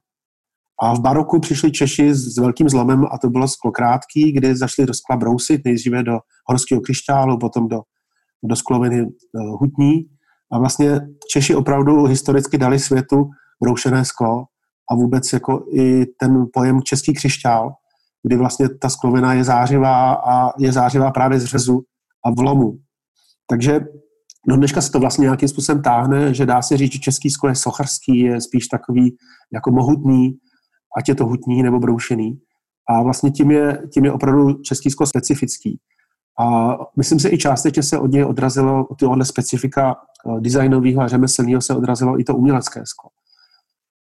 A 0.82 0.96
v 0.96 1.00
baroku 1.00 1.40
přišli 1.40 1.72
Češi 1.72 2.16
s 2.16 2.38
velkým 2.38 2.70
zlomem 2.70 3.06
a 3.12 3.18
to 3.18 3.30
bylo 3.30 3.48
sklo 3.48 3.72
krátký, 3.72 4.32
kdy 4.32 4.56
zašli 4.56 4.86
do 4.86 4.94
skla 4.94 5.18
brousit, 5.18 5.66
nejdříve 5.66 6.04
do 6.04 6.20
horského 6.50 6.82
křišťálu, 6.82 7.40
potom 7.40 7.68
do, 7.68 7.82
do 8.44 8.56
skloviny 8.56 9.02
uh, 9.02 9.10
hutní. 9.60 10.06
A 10.52 10.60
vlastně 10.60 11.00
Češi 11.32 11.56
opravdu 11.56 12.04
historicky 12.04 12.58
dali 12.58 12.80
světu 12.80 13.30
broušené 13.64 14.06
sklo 14.06 14.46
a 14.92 14.96
vůbec 14.96 15.34
jako 15.34 15.66
i 15.74 16.06
ten 16.06 16.46
pojem 16.54 16.82
český 16.82 17.14
křišťál, 17.14 17.74
kdy 18.24 18.38
vlastně 18.38 18.70
ta 18.70 18.90
sklovina 18.90 19.34
je 19.34 19.44
zářivá 19.44 20.14
a 20.14 20.60
je 20.60 20.72
zářivá 20.72 21.12
právě 21.12 21.40
z 21.40 21.46
řezu 21.46 21.82
a 22.26 22.32
vlomu. 22.32 22.78
Takže 23.50 23.80
do 24.48 24.56
dneška 24.56 24.82
se 24.82 24.92
to 24.92 25.00
vlastně 25.00 25.24
nějakým 25.24 25.50
způsobem 25.50 25.82
táhne, 25.82 26.34
že 26.34 26.46
dá 26.46 26.62
se 26.62 26.78
říct, 26.78 26.94
že 26.94 27.00
český 27.00 27.30
sklo 27.30 27.50
je 27.50 27.56
socharský, 27.56 28.20
je 28.20 28.42
spíš 28.42 28.68
takový 28.68 29.18
jako 29.54 29.72
mohutný, 29.72 30.38
ať 30.98 31.10
je 31.10 31.16
to 31.16 31.26
hutní 31.26 31.64
nebo 31.64 31.80
broušený. 31.80 32.40
A 32.90 33.04
vlastně 33.04 33.32
tím 33.32 33.52
je, 33.52 33.82
tím 33.94 34.06
je 34.06 34.12
opravdu 34.12 34.54
český 34.54 34.90
sklo 34.90 35.06
specifický. 35.06 35.80
A 36.40 36.78
myslím 36.98 37.20
si 37.20 37.30
i 37.30 37.38
částečně 37.38 37.84
se 37.84 38.00
od 38.00 38.12
něj 38.12 38.26
odrazilo, 38.26 38.86
od 38.86 39.00
tohohle 39.00 39.26
specifika 39.26 39.96
eh, 39.96 40.42
designového 40.42 41.02
a 41.02 41.08
řemeslného 41.08 41.62
se 41.62 41.76
odrazilo 41.76 42.20
i 42.20 42.24
to 42.24 42.36
umělecké 42.36 42.82
sklo. 42.86 43.10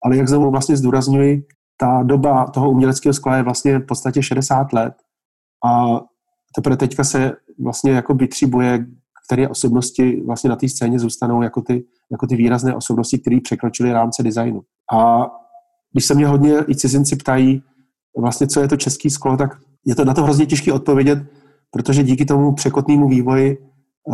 Ale 0.06 0.18
jak 0.18 0.28
znovu 0.28 0.52
vlastně 0.52 0.78
zdůrazňuji, 0.78 1.44
ta 1.78 2.04
doba 2.04 2.46
toho 2.46 2.72
uměleckého 2.72 3.14
skla 3.14 3.36
je 3.36 3.44
vlastně 3.44 3.80
v 3.80 3.86
podstatě 3.86 4.24
60 4.24 4.74
let 4.74 4.94
a 5.66 6.02
teprve 6.56 6.78
teďka 6.78 7.04
se 7.04 7.32
vlastně 7.64 7.92
jako 7.92 8.14
vytřibuje, 8.14 8.86
které 9.26 9.50
osobnosti 9.50 10.22
vlastně 10.26 10.50
na 10.50 10.56
té 10.56 10.70
scéně 10.70 11.00
zůstanou 11.00 11.42
jako 11.42 11.62
ty, 11.62 11.86
jako 12.12 12.28
ty 12.28 12.36
výrazné 12.36 12.76
osobnosti, 12.76 13.20
které 13.20 13.38
překročily 13.44 13.94
rámce 13.94 14.24
designu. 14.24 14.62
A 14.94 15.28
když 15.92 16.06
se 16.06 16.16
mě 16.16 16.28
hodně 16.28 16.54
i 16.70 16.76
cizinci 16.76 17.16
ptají, 17.16 17.64
vlastně 18.18 18.48
co 18.48 18.62
je 18.62 18.68
to 18.68 18.78
český 18.78 19.10
sklo, 19.10 19.38
tak 19.38 19.50
je 19.86 19.96
to 19.96 20.06
na 20.06 20.14
to 20.14 20.24
hrozně 20.24 20.46
těžké 20.46 20.74
odpovědět, 20.74 21.20
protože 21.72 22.04
díky 22.04 22.26
tomu 22.26 22.54
překotnému 22.54 23.08
vývoji 23.08 23.58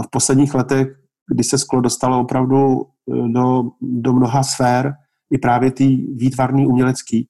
v 0.06 0.10
posledních 0.12 0.53
letech, 0.53 0.88
kdy 1.34 1.44
se 1.44 1.58
sklo 1.58 1.82
dostalo 1.82 2.20
opravdu 2.20 2.82
e, 2.82 2.84
do, 3.29 3.63
do 3.82 4.13
mnoha 4.13 4.44
sfér, 4.44 4.94
i 5.31 5.38
právě 5.38 5.72
ty 5.72 5.86
výtvarný 6.15 6.67
umělecký. 6.67 7.27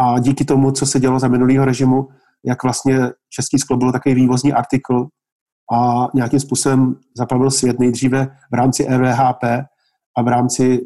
A 0.00 0.18
díky 0.18 0.44
tomu, 0.44 0.72
co 0.72 0.86
se 0.86 1.00
dělo 1.00 1.18
za 1.18 1.28
minulého 1.28 1.64
režimu, 1.64 2.08
jak 2.44 2.62
vlastně 2.62 2.98
český 3.28 3.58
sklo 3.58 3.76
byl 3.76 3.92
takový 3.92 4.14
vývozní 4.14 4.52
artikl 4.52 5.06
a 5.72 6.08
nějakým 6.14 6.40
způsobem 6.40 6.96
zaplavil 7.16 7.50
svět 7.50 7.78
nejdříve 7.78 8.28
v 8.52 8.54
rámci 8.54 8.86
RVHP 8.96 9.44
a 10.18 10.22
v 10.22 10.28
rámci 10.28 10.80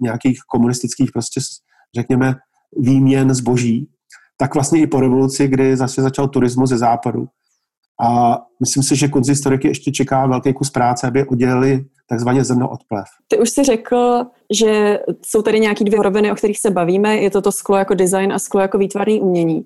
nějakých 0.00 0.38
komunistických 0.48 1.10
prostě, 1.12 1.40
řekněme, 1.96 2.34
výměn 2.76 3.34
zboží, 3.34 3.88
tak 4.38 4.54
vlastně 4.54 4.80
i 4.80 4.86
po 4.86 5.00
revoluci, 5.00 5.48
kdy 5.48 5.76
zase 5.76 6.02
začal 6.02 6.28
turismus 6.28 6.70
ze 6.70 6.78
západu. 6.78 7.26
A 8.00 8.38
myslím 8.60 8.82
si, 8.82 8.96
že 8.96 9.08
konzistoriky 9.08 9.68
ještě 9.68 9.92
čeká 9.92 10.26
velký 10.26 10.52
kus 10.52 10.70
práce, 10.70 11.06
aby 11.06 11.26
oddělili 11.26 11.84
takzvaně 12.08 12.44
zrno 12.44 12.70
od 12.70 12.80
plev. 12.88 13.04
Ty 13.28 13.38
už 13.38 13.50
jsi 13.50 13.64
řekl, 13.64 14.24
že 14.52 14.98
jsou 15.26 15.42
tady 15.42 15.60
nějaké 15.60 15.84
dvě 15.84 16.02
roviny, 16.02 16.32
o 16.32 16.34
kterých 16.34 16.60
se 16.60 16.70
bavíme. 16.70 17.16
Je 17.16 17.30
to 17.30 17.42
to 17.42 17.52
sklo 17.52 17.76
jako 17.76 17.94
design 17.94 18.32
a 18.32 18.38
sklo 18.38 18.60
jako 18.60 18.78
výtvarný 18.78 19.20
umění. 19.20 19.64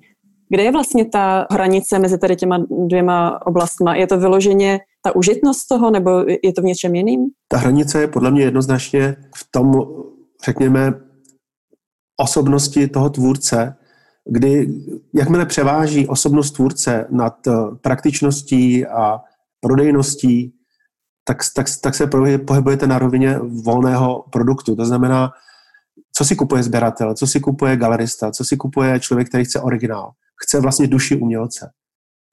Kde 0.51 0.63
je 0.63 0.73
vlastně 0.73 1.05
ta 1.05 1.47
hranice 1.51 1.99
mezi 1.99 2.19
tady 2.19 2.37
těma 2.37 2.59
dvěma 2.71 3.47
oblastma? 3.47 3.95
Je 3.95 4.07
to 4.07 4.19
vyloženě 4.19 4.81
ta 5.03 5.17
užitnost 5.17 5.69
toho, 5.69 5.91
nebo 5.91 6.11
je 6.43 6.53
to 6.53 6.63
v 6.63 6.65
něčem 6.65 6.95
jiným? 6.95 7.21
Ta 7.49 7.57
hranice 7.57 8.01
je 8.01 8.09
podle 8.09 8.31
mě 8.31 8.43
jednoznačně 8.43 9.17
v 9.37 9.49
tom, 9.51 9.73
řekněme, 10.45 10.95
osobnosti 12.21 12.89
toho 12.89 13.11
tvůrce, 13.11 13.77
kdy 14.29 14.69
jakmile 15.15 15.47
převáží 15.47 16.09
osobnost 16.09 16.51
tvůrce 16.51 17.07
nad 17.11 17.47
eh, 17.47 17.53
praktičností 17.81 18.87
a 18.87 19.21
prodejností, 19.61 20.55
tak, 21.25 21.39
tak, 21.55 21.67
tak 21.83 21.95
se 21.95 22.07
pohybujete 22.47 22.87
na 22.87 22.99
rovině 22.99 23.39
volného 23.39 24.25
produktu. 24.33 24.77
To 24.77 24.85
znamená, 24.85 25.31
co 26.17 26.25
si 26.25 26.37
kupuje 26.37 26.63
sběratel, 26.63 27.15
co 27.15 27.27
si 27.27 27.41
kupuje 27.41 27.77
galerista, 27.77 28.31
co 28.31 28.45
si 28.45 28.57
kupuje 28.57 29.01
člověk, 29.01 29.29
který 29.29 29.45
chce 29.45 29.61
originál. 29.61 30.13
Chce 30.45 30.61
vlastně 30.61 30.87
duši 30.87 31.17
umělce. 31.17 31.71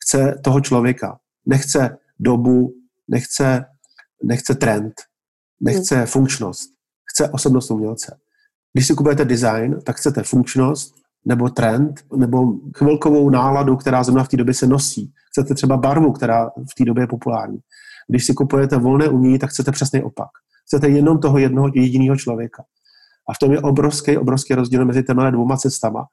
Chce 0.03 0.39
toho 0.43 0.61
člověka. 0.61 1.19
Nechce 1.45 1.97
dobu, 2.19 2.73
nechce, 3.07 3.65
nechce 4.23 4.55
trend, 4.55 4.93
nechce 5.61 5.95
hmm. 5.95 6.05
funkčnost. 6.05 6.69
Chce 7.13 7.29
osobnost 7.29 7.71
umělce. 7.71 8.17
Když 8.73 8.87
si 8.87 8.93
kupujete 8.93 9.25
design, 9.25 9.79
tak 9.83 9.95
chcete 9.95 10.23
funkčnost, 10.23 11.04
nebo 11.25 11.49
trend, 11.49 12.05
nebo 12.15 12.53
chvilkovou 12.77 13.29
náladu, 13.29 13.75
která 13.75 14.03
zrovna 14.03 14.23
v 14.23 14.27
té 14.27 14.37
době 14.37 14.53
se 14.53 14.67
nosí. 14.67 15.11
Chcete 15.31 15.53
třeba 15.55 15.77
barvu, 15.77 16.11
která 16.11 16.49
v 16.49 16.75
té 16.77 16.85
době 16.85 17.03
je 17.03 17.07
populární. 17.07 17.57
Když 18.07 18.25
si 18.25 18.33
kupujete 18.33 18.77
volné 18.77 19.09
umění, 19.09 19.39
tak 19.39 19.49
chcete 19.49 19.71
přesný 19.71 20.03
opak. 20.03 20.29
Chcete 20.67 20.89
jenom 20.89 21.19
toho 21.19 21.37
jednoho 21.37 21.71
jediného 21.75 22.17
člověka. 22.17 22.63
A 23.29 23.33
v 23.33 23.39
tom 23.39 23.51
je 23.51 23.61
obrovský, 23.61 24.17
obrovský 24.17 24.53
rozdíl 24.53 24.85
mezi 24.85 25.03
těmi 25.03 25.31
dvouma 25.31 25.57
cestama. 25.57 26.05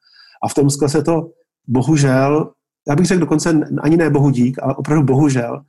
A 0.42 0.48
v 0.48 0.54
tom 0.54 0.70
se 0.70 1.02
to 1.02 1.30
bohužel, 1.68 2.52
já 2.88 2.96
bych 2.96 3.06
řekl 3.06 3.20
dokonce 3.20 3.60
ani 3.82 3.96
ne 3.96 4.10
bohu 4.10 4.30
dík, 4.30 4.58
ale 4.62 4.74
opravdu 4.74 5.04
bohužel, 5.04 5.60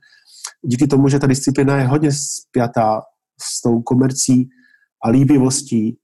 díky 0.62 0.86
tomu, 0.86 1.08
že 1.08 1.18
ta 1.18 1.26
disciplína 1.26 1.76
je 1.76 1.86
hodně 1.86 2.10
spjatá 2.12 3.02
s 3.42 3.62
tou 3.62 3.82
komercí 3.82 4.48
a 5.04 5.08
líbivostí 5.08 5.98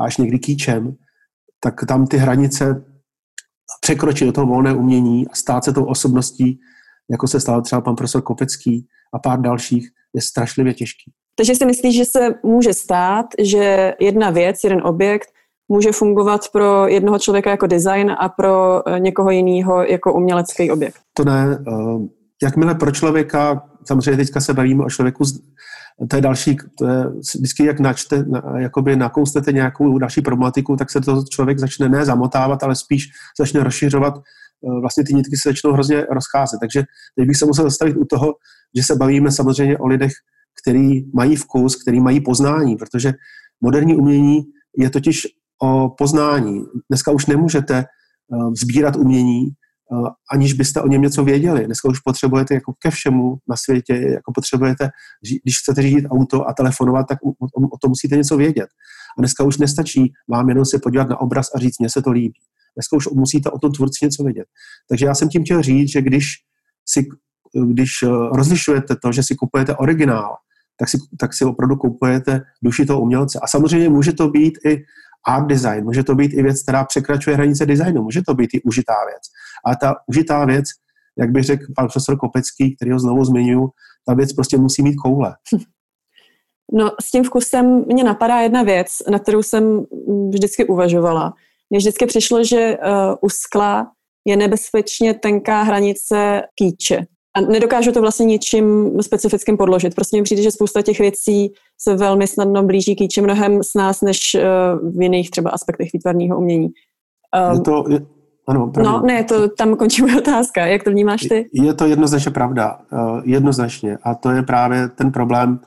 až 0.00 0.16
někdy 0.16 0.38
kýčem, 0.38 0.94
tak 1.64 1.74
tam 1.88 2.06
ty 2.06 2.16
hranice 2.16 2.84
překročit 3.80 4.26
do 4.26 4.32
toho 4.32 4.46
volné 4.46 4.74
umění 4.74 5.28
a 5.28 5.34
stát 5.34 5.64
se 5.64 5.72
tou 5.72 5.84
osobností, 5.84 6.60
jako 7.10 7.28
se 7.28 7.40
stal 7.40 7.62
třeba 7.62 7.80
pan 7.80 7.96
profesor 7.96 8.22
Kopecký 8.22 8.86
a 9.14 9.18
pár 9.18 9.40
dalších, 9.40 9.88
je 10.14 10.22
strašlivě 10.22 10.74
těžký. 10.74 11.12
Takže 11.36 11.54
si 11.54 11.66
myslíš, 11.66 11.96
že 11.96 12.04
se 12.04 12.34
může 12.42 12.74
stát, 12.74 13.26
že 13.42 13.94
jedna 14.00 14.30
věc, 14.30 14.56
jeden 14.64 14.86
objekt 14.86 15.28
může 15.68 15.92
fungovat 15.92 16.40
pro 16.52 16.86
jednoho 16.86 17.18
člověka 17.18 17.50
jako 17.50 17.66
design 17.66 18.10
a 18.18 18.28
pro 18.28 18.88
eh, 18.88 19.00
někoho 19.00 19.30
jiného 19.30 19.82
jako 19.82 20.12
umělecký 20.12 20.70
objekt? 20.70 21.00
To 21.16 21.24
ne. 21.24 21.58
Eh, 21.68 22.08
jakmile 22.42 22.74
pro 22.74 22.90
člověka, 22.90 23.62
samozřejmě 23.84 24.16
teďka 24.16 24.40
se 24.40 24.54
bavíme 24.54 24.84
o 24.84 24.90
člověku 24.90 25.24
to 26.10 26.16
je 26.16 26.22
další, 26.22 26.56
to 26.78 26.88
je 26.88 27.04
vždycky 27.38 27.64
jak 27.64 27.80
načte, 27.80 28.24
na, 28.24 28.42
jakoby 28.58 28.96
nakoustete 28.96 29.52
nějakou 29.52 29.98
další 29.98 30.20
problematiku, 30.20 30.76
tak 30.76 30.90
se 30.90 31.00
to 31.00 31.24
člověk 31.30 31.58
začne 31.58 31.88
ne 31.88 32.04
zamotávat, 32.04 32.62
ale 32.62 32.76
spíš 32.76 33.08
začne 33.38 33.64
rozšiřovat, 33.64 34.14
eh, 34.16 34.80
vlastně 34.80 35.04
ty 35.04 35.14
nitky 35.14 35.36
se 35.36 35.48
začnou 35.48 35.72
hrozně 35.72 36.06
rozcházet. 36.10 36.58
Takže 36.60 36.84
teď 37.18 37.26
bych 37.26 37.36
se 37.36 37.46
musel 37.46 37.64
zastavit 37.64 37.96
u 37.96 38.04
toho, 38.04 38.32
že 38.76 38.82
se 38.82 38.96
bavíme 38.96 39.32
samozřejmě 39.32 39.78
o 39.78 39.86
lidech, 39.86 40.12
kteří 40.62 41.10
mají 41.14 41.36
vkus, 41.36 41.82
kteří 41.82 42.00
mají 42.00 42.20
poznání, 42.20 42.76
protože 42.76 43.12
moderní 43.60 43.96
umění 43.96 44.42
je 44.78 44.90
totiž 44.90 45.22
o 45.62 45.88
poznání. 45.98 46.64
Dneska 46.90 47.12
už 47.12 47.26
nemůžete 47.26 47.78
eh, 47.78 47.84
sbírat 48.60 48.96
umění, 48.96 49.48
aniž 50.30 50.52
byste 50.52 50.82
o 50.82 50.88
něm 50.88 51.02
něco 51.02 51.24
věděli. 51.24 51.66
Dneska 51.66 51.88
už 51.88 52.00
potřebujete 52.00 52.54
jako 52.54 52.72
ke 52.78 52.90
všemu 52.90 53.36
na 53.48 53.56
světě, 53.56 53.92
jako 53.92 54.32
potřebujete, 54.34 54.88
když 55.42 55.58
chcete 55.58 55.82
řídit 55.82 56.06
auto 56.10 56.48
a 56.48 56.52
telefonovat, 56.52 57.06
tak 57.08 57.18
o, 57.24 57.30
o 57.72 57.78
tom 57.82 57.88
musíte 57.88 58.16
něco 58.16 58.36
vědět. 58.36 58.68
A 59.18 59.20
dneska 59.20 59.44
už 59.44 59.58
nestačí 59.58 60.12
vám 60.28 60.48
jenom 60.48 60.64
se 60.64 60.78
podívat 60.78 61.08
na 61.08 61.20
obraz 61.20 61.46
a 61.54 61.58
říct, 61.58 61.78
mně 61.78 61.90
se 61.90 62.02
to 62.02 62.10
líbí. 62.10 62.40
Dneska 62.76 62.96
už 62.96 63.06
musíte 63.06 63.50
o 63.50 63.58
tom 63.58 63.72
tvůrci 63.72 64.04
něco 64.04 64.24
vědět. 64.24 64.44
Takže 64.88 65.06
já 65.06 65.14
jsem 65.14 65.28
tím 65.28 65.44
chtěl 65.44 65.62
říct, 65.62 65.92
že 65.92 66.02
když 66.02 66.26
si 66.88 67.06
když 67.72 67.90
eh, 68.02 68.08
rozlišujete 68.32 68.96
to, 69.02 69.12
že 69.12 69.22
si 69.22 69.34
kupujete 69.34 69.76
originál, 69.76 70.36
tak 70.78 70.88
si, 70.88 70.98
tak 71.18 71.34
si 71.34 71.44
opravdu 71.44 71.76
kupujete 71.76 72.42
duši 72.62 72.86
toho 72.86 73.00
umělce. 73.00 73.38
A 73.42 73.46
samozřejmě 73.46 73.88
může 73.88 74.12
to 74.12 74.28
být 74.28 74.58
i 74.66 74.84
art 75.26 75.46
design, 75.46 75.84
může 75.84 76.04
to 76.04 76.14
být 76.14 76.32
i 76.32 76.42
věc, 76.42 76.62
která 76.62 76.84
překračuje 76.84 77.36
hranice 77.36 77.66
designu, 77.66 78.02
může 78.02 78.22
to 78.26 78.34
být 78.34 78.50
i 78.54 78.62
užitá 78.62 78.94
věc. 79.06 79.22
Ale 79.64 79.76
ta 79.80 79.94
užitá 80.06 80.44
věc, 80.44 80.64
jak 81.18 81.30
by 81.30 81.42
řekl 81.42 81.64
pan 81.76 81.86
profesor 81.86 82.18
Kopecký, 82.18 82.76
který 82.76 82.90
ho 82.90 82.98
znovu 82.98 83.24
zmiňuji, 83.24 83.68
ta 84.06 84.14
věc 84.14 84.32
prostě 84.32 84.56
musí 84.56 84.82
mít 84.82 84.94
koule. 84.94 85.36
No 86.72 86.90
s 87.00 87.10
tím 87.10 87.24
vkusem 87.24 87.84
mě 87.86 88.04
napadá 88.04 88.40
jedna 88.40 88.62
věc, 88.62 88.88
na 89.10 89.18
kterou 89.18 89.42
jsem 89.42 89.84
vždycky 90.30 90.64
uvažovala. 90.64 91.34
Mně 91.70 91.78
vždycky 91.78 92.06
přišlo, 92.06 92.44
že 92.44 92.76
uh, 92.78 93.14
u 93.20 93.28
skla 93.30 93.92
je 94.24 94.36
nebezpečně 94.36 95.14
tenká 95.14 95.62
hranice 95.62 96.42
kýče. 96.54 97.06
A 97.36 97.40
nedokážu 97.40 97.92
to 97.92 98.00
vlastně 98.00 98.26
ničím 98.26 98.90
specifickým 99.02 99.56
podložit. 99.56 99.94
Prostě 99.94 100.16
mi 100.16 100.22
přijde, 100.22 100.42
že 100.42 100.50
spousta 100.50 100.82
těch 100.82 100.98
věcí 100.98 101.52
se 101.80 101.96
velmi 101.96 102.26
snadno 102.26 102.62
blíží 102.62 102.96
kýči 102.96 103.20
mnohem 103.20 103.62
s 103.62 103.74
nás, 103.74 104.00
než 104.00 104.34
uh, 104.34 104.90
v 104.98 105.02
jiných 105.02 105.30
třeba 105.30 105.50
aspektech 105.50 105.88
výtvarného 105.92 106.38
umění. 106.38 106.68
Um, 107.50 107.54
je 107.54 107.60
to, 107.60 107.84
je, 107.88 108.06
ano. 108.48 108.72
No, 108.76 109.02
ne, 109.06 109.24
to 109.24 109.48
tam 109.48 109.76
končí 109.76 110.02
moje 110.02 110.18
otázka. 110.18 110.66
Jak 110.66 110.82
to 110.82 110.90
vnímáš 110.90 111.20
ty? 111.20 111.50
Je 111.52 111.74
to 111.74 111.86
jednoznačně 111.86 112.30
pravda. 112.30 112.78
Uh, 112.92 113.20
jednoznačně. 113.24 113.98
A 114.02 114.14
to 114.14 114.30
je 114.30 114.42
právě 114.42 114.88
ten 114.88 115.12
problém. 115.12 115.60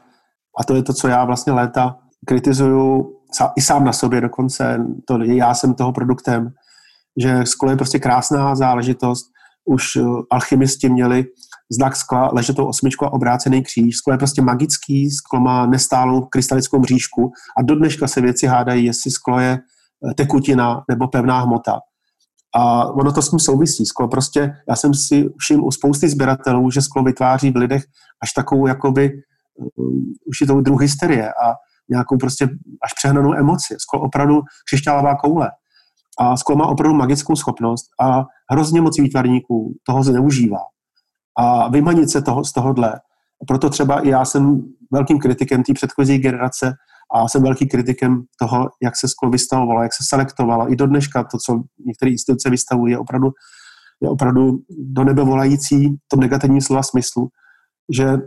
A 0.60 0.64
to 0.64 0.76
je 0.76 0.84
to, 0.84 0.94
co 0.94 1.08
já 1.08 1.26
vlastně 1.26 1.54
léta 1.54 1.98
kritizuju 2.26 3.14
i 3.58 3.62
sám 3.62 3.84
na 3.84 3.94
sobě 3.94 4.22
dokonce. 4.22 4.86
To, 5.06 5.24
já 5.24 5.54
jsem 5.54 5.74
toho 5.74 5.92
produktem, 5.92 6.50
že 7.22 7.46
sklo 7.46 7.70
je 7.70 7.78
prostě 7.78 8.00
krásná 8.00 8.56
záležitost. 8.56 9.26
Už 9.66 9.96
uh, 9.96 10.22
alchymisti 10.30 10.90
měli 10.90 11.26
znak 11.72 11.96
skla, 11.96 12.30
ležetou 12.34 12.66
osmičku 12.66 13.06
a 13.06 13.14
obrácený 13.14 13.64
kříž. 13.64 13.96
Sklo 13.96 14.14
je 14.14 14.18
prostě 14.18 14.42
magický, 14.42 15.12
sklo 15.12 15.40
má 15.40 15.66
nestálou 15.66 16.22
krystalickou 16.22 16.80
mřížku 16.80 17.32
a 17.58 17.62
do 17.62 17.76
dneška 17.76 18.08
se 18.08 18.22
věci 18.22 18.48
hádají, 18.48 18.86
jestli 18.86 19.12
sklo 19.12 19.40
je 19.40 19.52
eh, 20.10 20.14
tekutina 20.14 20.84
nebo 20.90 21.08
pevná 21.08 21.40
hmota. 21.40 21.80
A 22.56 22.86
ono 22.86 23.12
to 23.12 23.22
s 23.22 23.30
tím 23.30 23.40
souvisí. 23.40 23.86
Sklo 23.86 24.08
prostě, 24.08 24.54
já 24.70 24.76
jsem 24.76 24.94
si 24.94 25.26
všiml 25.38 25.66
u 25.66 25.72
spousty 25.72 26.10
sběratelů, 26.10 26.72
že 26.72 26.82
sklo 26.82 27.04
vytváří 27.04 27.52
v 27.52 27.56
lidech 27.56 27.84
až 28.24 28.34
takovou 28.34 28.68
jakoby 28.68 29.12
um, 29.76 30.14
tou 30.48 30.62
druh 30.62 30.82
hysterie 30.82 31.30
a 31.30 31.56
nějakou 31.90 32.18
prostě 32.18 32.46
až 32.84 32.94
přehnanou 32.96 33.34
emoci. 33.34 33.76
Sklo 33.78 34.02
opravdu 34.02 34.42
křišťálová 34.68 35.16
koule. 35.16 35.52
A 36.20 36.38
sklo 36.38 36.56
má 36.56 36.68
opravdu 36.68 36.98
magickou 36.98 37.36
schopnost 37.36 37.86
a 38.02 38.24
hrozně 38.52 38.82
moc 38.82 39.00
výtvarníků 39.00 39.76
toho 39.84 40.04
zneužívá. 40.04 40.60
A 41.38 41.70
vymanit 41.70 42.10
se 42.10 42.22
toho, 42.22 42.44
z 42.44 42.54
tohohle. 42.54 43.00
Proto 43.48 43.70
třeba 43.70 44.00
i 44.00 44.10
já 44.10 44.26
jsem 44.26 44.64
velkým 44.92 45.20
kritikem 45.20 45.64
té 45.64 45.74
předchozí 45.74 46.18
generace 46.18 46.74
a 47.14 47.28
jsem 47.28 47.44
velký 47.44 47.68
kritikem 47.68 48.24
toho, 48.40 48.70
jak 48.84 48.96
se 48.96 49.08
sklo 49.08 49.30
vystavovalo, 49.30 49.84
jak 49.84 49.94
se 49.94 50.04
selektovalo. 50.10 50.72
I 50.72 50.76
do 50.76 50.88
dneška 50.88 51.24
to, 51.24 51.38
co 51.46 51.64
některé 51.86 52.12
instituce 52.12 52.50
vystavují, 52.50 52.92
je 52.92 53.00
opravdu, 53.00 53.32
je 54.02 54.10
opravdu 54.10 54.60
do 54.70 55.04
nebe 55.04 55.24
volající 55.24 55.90
v 55.90 56.08
tom 56.08 56.20
negativním 56.20 56.62
slova 56.62 56.84
smyslu, 56.84 57.28
že 57.94 58.18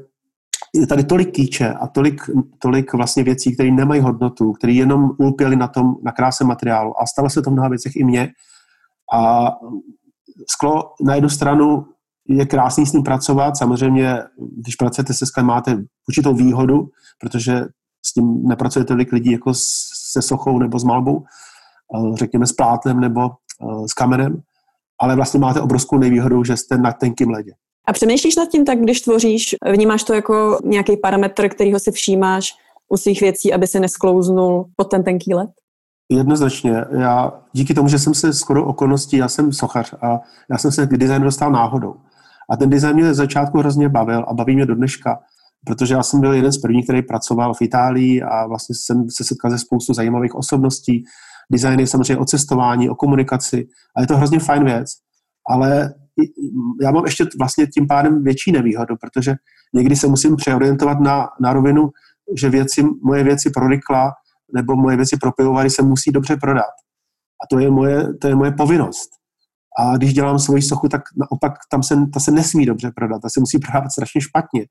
je 0.74 0.86
tady 0.86 1.04
tolik 1.04 1.34
kýče 1.34 1.72
a 1.72 1.86
tolik, 1.86 2.30
tolik 2.58 2.92
vlastně 2.92 3.22
věcí, 3.22 3.54
které 3.54 3.70
nemají 3.70 4.00
hodnotu, 4.00 4.52
které 4.52 4.72
jenom 4.72 5.10
ulpěly 5.18 5.56
na 5.56 5.68
tom, 5.68 5.94
na 6.02 6.12
kráse 6.12 6.44
materiálu 6.44 7.02
a 7.02 7.06
stalo 7.06 7.30
se 7.30 7.42
to 7.42 7.50
v 7.50 7.52
mnoha 7.52 7.68
věcech 7.68 7.96
i 7.96 8.04
mně. 8.04 8.28
A 9.14 9.50
sklo 10.50 10.92
na 11.00 11.14
jednu 11.14 11.28
stranu 11.28 11.86
je 12.30 12.46
krásný 12.46 12.86
s 12.86 12.92
ním 12.92 13.02
pracovat. 13.02 13.56
Samozřejmě, 13.56 14.18
když 14.56 14.76
pracujete 14.76 15.14
se 15.14 15.26
sklem, 15.26 15.46
máte 15.46 15.82
určitou 16.08 16.34
výhodu, 16.34 16.88
protože 17.20 17.64
s 18.06 18.12
tím 18.12 18.42
nepracuje 18.42 18.84
tolik 18.84 19.12
lidí 19.12 19.32
jako 19.32 19.52
se 20.10 20.22
sochou 20.22 20.58
nebo 20.58 20.78
s 20.78 20.84
malbou, 20.84 21.24
eh, 21.96 22.16
řekněme 22.16 22.46
s 22.46 22.52
plátnem 22.52 23.00
nebo 23.00 23.20
eh, 23.30 23.88
s 23.88 23.92
kamenem, 23.92 24.40
ale 25.00 25.16
vlastně 25.16 25.40
máte 25.40 25.60
obrovskou 25.60 25.98
nevýhodu, 25.98 26.44
že 26.44 26.56
jste 26.56 26.78
na 26.78 26.92
tenkým 26.92 27.30
ledě. 27.30 27.52
A 27.88 27.92
přemýšlíš 27.92 28.36
nad 28.36 28.48
tím 28.48 28.64
tak, 28.64 28.78
když 28.78 29.00
tvoříš, 29.00 29.54
vnímáš 29.72 30.04
to 30.04 30.14
jako 30.14 30.58
nějaký 30.64 30.96
parametr, 30.96 31.48
kterýho 31.48 31.78
si 31.78 31.92
všímáš 31.92 32.52
u 32.88 32.96
svých 32.96 33.20
věcí, 33.20 33.52
aby 33.52 33.66
se 33.66 33.80
nesklouznul 33.80 34.64
pod 34.76 34.84
ten 34.84 35.04
tenký 35.04 35.34
led? 35.34 35.50
Jednoznačně. 36.12 36.84
Já 36.98 37.32
díky 37.52 37.74
tomu, 37.74 37.88
že 37.88 37.98
jsem 37.98 38.14
se 38.14 38.32
skoro 38.32 38.66
okolností, 38.66 39.16
já 39.16 39.28
jsem 39.28 39.52
sochař 39.52 39.94
a 40.02 40.20
já 40.50 40.58
jsem 40.58 40.72
se 40.72 40.86
k 40.86 40.96
designu 40.96 41.24
dostal 41.24 41.52
náhodou. 41.52 41.94
A 42.50 42.56
ten 42.56 42.70
design 42.70 42.96
mě 42.96 43.14
začátku 43.14 43.58
hrozně 43.58 43.88
bavil 43.88 44.24
a 44.28 44.34
baví 44.34 44.54
mě 44.54 44.66
do 44.66 44.74
dneška 44.74 45.18
protože 45.66 45.94
já 45.94 46.02
jsem 46.02 46.20
byl 46.20 46.32
jeden 46.32 46.52
z 46.52 46.58
prvních, 46.58 46.84
který 46.84 47.02
pracoval 47.02 47.54
v 47.54 47.62
Itálii 47.62 48.22
a 48.22 48.46
vlastně 48.46 48.74
jsem 48.74 49.10
se 49.10 49.24
setkal 49.24 49.50
se 49.50 49.58
spoustu 49.58 49.94
zajímavých 49.94 50.34
osobností. 50.34 51.04
Design 51.52 51.80
je 51.80 51.86
samozřejmě 51.86 52.16
o 52.16 52.24
cestování, 52.24 52.90
o 52.90 52.94
komunikaci 52.94 53.68
a 53.96 54.00
je 54.00 54.06
to 54.06 54.16
hrozně 54.16 54.38
fajn 54.38 54.64
věc. 54.64 54.90
Ale 55.50 55.94
já 56.82 56.90
mám 56.90 57.04
ještě 57.04 57.24
vlastně 57.38 57.66
tím 57.66 57.86
pádem 57.86 58.24
větší 58.24 58.52
nevýhodu, 58.52 58.94
protože 59.00 59.34
někdy 59.74 59.96
se 59.96 60.06
musím 60.06 60.36
přeorientovat 60.36 61.00
na, 61.00 61.28
na 61.40 61.52
rovinu, 61.52 61.90
že 62.36 62.50
věci, 62.50 62.84
moje 63.04 63.24
věci 63.24 63.50
pro 63.50 63.68
rykla 63.68 64.12
nebo 64.54 64.76
moje 64.76 64.96
věci 64.96 65.16
pro 65.20 65.32
pivovary 65.32 65.70
se 65.70 65.82
musí 65.82 66.12
dobře 66.12 66.36
prodat. 66.36 66.72
A 67.44 67.46
to 67.50 67.58
je 67.58 67.70
moje, 67.70 68.14
to 68.14 68.28
je 68.28 68.34
moje 68.34 68.52
povinnost. 68.52 69.10
A 69.78 69.96
když 69.96 70.14
dělám 70.14 70.38
svoji 70.38 70.62
sochu, 70.62 70.88
tak 70.88 71.02
naopak 71.16 71.52
tam 71.70 71.82
se, 71.82 71.96
ta 72.14 72.20
se 72.20 72.30
nesmí 72.30 72.66
dobře 72.66 72.90
prodat, 72.96 73.22
ta 73.22 73.28
se 73.28 73.40
musí 73.40 73.58
prodávat 73.66 73.92
strašně 73.92 74.20
špatně. 74.20 74.66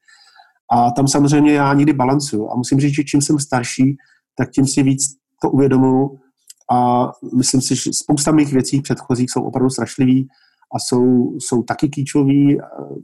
A 0.72 0.92
tam 0.92 1.08
samozřejmě 1.08 1.54
já 1.54 1.74
někdy 1.74 1.94
balancuju. 1.94 2.50
A 2.52 2.56
musím 2.56 2.80
říct, 2.80 2.96
že 2.96 3.04
čím 3.04 3.22
jsem 3.22 3.40
starší, 3.40 3.98
tak 4.38 4.52
tím 4.52 4.68
si 4.68 4.84
víc 4.84 5.02
to 5.42 5.52
uvědomuji. 5.52 6.20
A 6.72 7.08
myslím 7.38 7.62
si, 7.62 7.76
že 7.76 7.94
spousta 7.94 8.32
mých 8.32 8.54
věcí 8.54 8.82
předchozích 8.82 9.32
jsou 9.32 9.44
opravdu 9.44 9.70
strašlivý 9.70 10.28
a 10.76 10.80
jsou, 10.80 11.34
jsou 11.38 11.64
taky 11.64 11.90
kýčový, 11.90 12.58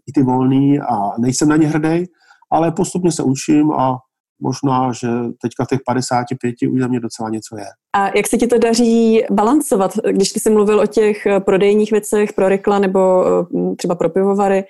i 0.08 0.12
ty 0.13 0.23
volný 0.23 0.79
a 0.79 1.17
nejsem 1.19 1.49
na 1.49 1.55
ně 1.55 1.67
hrdý, 1.67 2.05
ale 2.51 2.71
postupně 2.71 3.12
se 3.12 3.23
učím 3.23 3.71
a 3.71 3.97
možná, 4.41 4.91
že 4.91 5.07
teďka 5.41 5.65
v 5.65 5.67
těch 5.67 5.79
55 5.85 6.55
už 6.69 6.79
za 6.79 6.87
mě 6.87 6.99
docela 6.99 7.29
něco 7.29 7.57
je. 7.57 7.65
A 7.95 8.17
jak 8.17 8.27
se 8.27 8.37
ti 8.37 8.47
to 8.47 8.57
daří 8.57 9.23
balancovat, 9.31 9.91
když 10.11 10.29
jsi 10.29 10.49
mluvil 10.49 10.79
o 10.79 10.87
těch 10.87 11.27
prodejních 11.45 11.91
věcech 11.91 12.33
pro 12.33 12.49
rekla 12.49 12.79
nebo 12.79 13.25
hm, 13.53 13.75
třeba 13.75 13.95
pro 13.95 14.09
pivovary, 14.09 14.63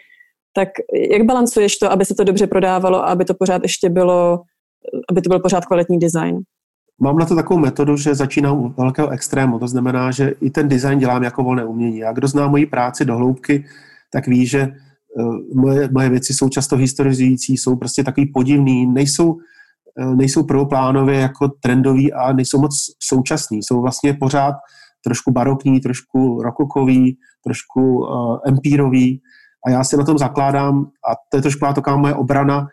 tak 0.56 0.69
jak 1.12 1.23
balancuješ 1.23 1.78
to, 1.78 1.91
aby 1.91 2.06
se 2.06 2.15
to 2.15 2.23
dobře 2.23 2.47
prodávalo 2.47 2.97
a 2.97 3.06
aby 3.06 3.25
to 3.25 3.34
pořád 3.34 3.62
ještě 3.63 3.89
bylo, 3.89 4.41
aby 5.12 5.21
to 5.21 5.30
byl 5.30 5.39
pořád 5.39 5.65
kvalitní 5.65 5.99
design? 5.99 6.39
Mám 7.01 7.17
na 7.17 7.25
to 7.25 7.36
takovou 7.36 7.60
metodu, 7.60 7.97
že 7.97 8.15
začínám 8.15 8.58
u 8.58 8.73
velkého 8.78 9.10
extrému. 9.10 9.60
To 9.60 9.67
znamená, 9.67 10.12
že 10.12 10.34
i 10.41 10.49
ten 10.49 10.67
design 10.67 10.99
dělám 10.99 11.23
jako 11.23 11.43
volné 11.43 11.65
umění. 11.65 12.04
A 12.04 12.13
kdo 12.13 12.28
zná 12.28 12.47
moji 12.47 12.65
práci 12.65 13.06
do 13.06 13.17
hloubky, 13.17 13.65
tak 14.12 14.28
ví, 14.28 14.45
že 14.45 14.60
eh, 14.60 14.73
moje, 15.54 15.89
moje 15.91 16.10
věci 16.10 16.34
jsou 16.34 16.49
často 16.49 16.78
historizující, 16.78 17.58
jsou 17.58 17.75
prostě 17.75 18.04
takový 18.04 18.25
podivný, 18.25 18.86
nejsou, 18.86 19.38
eh, 19.39 19.55
nejsou 20.16 20.44
prvoplánově 20.44 21.20
jako 21.20 21.48
trendový 21.48 22.14
a 22.14 22.34
nejsou 22.34 22.62
moc 22.62 22.76
současný. 23.04 23.60
Jsou 23.64 23.82
vlastně 23.82 24.14
pořád 24.14 24.56
trošku 25.04 25.32
barokní, 25.32 25.80
trošku 25.80 26.42
rokokový, 26.42 27.18
trošku 27.44 27.98
uh, 27.98 28.38
empírový 28.48 29.22
a 29.68 29.70
já 29.70 29.84
si 29.84 29.98
na 29.98 30.04
tom 30.04 30.18
zakládám, 30.18 30.86
a 30.86 31.16
to 31.32 31.38
je 31.38 31.42
trošku 31.42 31.66
taková 31.76 31.98
moje 31.98 32.14
obrana, 32.14 32.68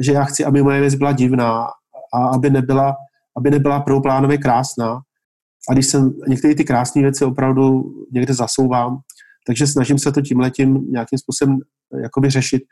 že 0.00 0.12
já 0.12 0.24
chci, 0.24 0.44
aby 0.44 0.62
moje 0.62 0.80
věc 0.80 0.94
byla 0.94 1.12
divná 1.12 1.66
a 2.14 2.26
aby 2.34 2.50
nebyla, 2.50 2.96
aby 3.36 3.50
nebyla 3.50 3.80
prvoplánově 3.80 4.38
krásná. 4.38 5.00
A 5.70 5.72
když 5.72 5.86
jsem 5.86 6.12
některé 6.28 6.54
ty 6.54 6.64
krásné 6.64 7.02
věci 7.02 7.24
opravdu 7.24 7.84
někde 8.12 8.34
zasouvám, 8.34 8.98
takže 9.46 9.66
snažím 9.66 9.98
se 9.98 10.12
to 10.12 10.20
tím 10.20 10.40
letím 10.40 10.90
nějakým 10.90 11.18
způsobem 11.18 11.58
jakoby 12.02 12.30
řešit. 12.30 12.62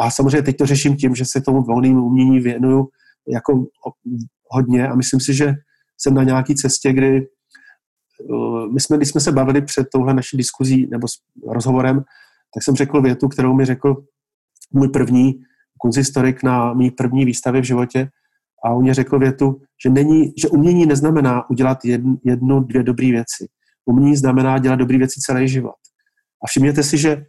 A 0.00 0.10
samozřejmě 0.10 0.42
teď 0.42 0.56
to 0.56 0.66
řeším 0.66 0.96
tím, 0.96 1.14
že 1.14 1.24
se 1.24 1.40
tomu 1.40 1.62
volnému 1.62 2.06
umění 2.06 2.40
věnuju 2.40 2.88
jako 3.28 3.66
hodně 4.50 4.88
a 4.88 4.94
myslím 4.94 5.20
si, 5.20 5.34
že 5.34 5.54
jsem 5.98 6.14
na 6.14 6.22
nějaké 6.22 6.54
cestě, 6.54 6.92
kdy 6.92 7.26
uh, 8.30 8.72
my 8.72 8.80
jsme, 8.80 8.96
když 8.96 9.08
jsme 9.08 9.20
se 9.20 9.32
bavili 9.32 9.62
před 9.62 9.86
touhle 9.92 10.14
naší 10.14 10.36
diskuzí 10.36 10.86
nebo 10.90 11.08
s 11.08 11.12
rozhovorem, 11.52 12.04
tak 12.54 12.62
jsem 12.62 12.74
řekl 12.74 13.02
větu, 13.02 13.28
kterou 13.28 13.54
mi 13.54 13.64
řekl 13.64 14.04
můj 14.72 14.88
první 14.88 15.42
kunzistorik 15.80 16.42
na 16.42 16.74
mý 16.74 16.90
první 16.90 17.24
výstavě 17.24 17.60
v 17.60 17.64
životě 17.64 18.08
a 18.64 18.70
on 18.70 18.82
mě 18.82 18.94
řekl 18.94 19.18
větu, 19.18 19.60
že, 19.84 19.90
není, 19.90 20.32
že 20.38 20.48
umění 20.48 20.86
neznamená 20.86 21.50
udělat 21.50 21.84
jednu, 21.84 22.16
jednu, 22.24 22.60
dvě 22.60 22.82
dobré 22.82 23.06
věci. 23.10 23.48
Umění 23.86 24.16
znamená 24.16 24.58
dělat 24.58 24.76
dobré 24.76 24.98
věci 24.98 25.20
celý 25.20 25.48
život. 25.48 25.74
A 26.44 26.46
všimněte 26.46 26.82
si, 26.82 26.98
že, 26.98 27.24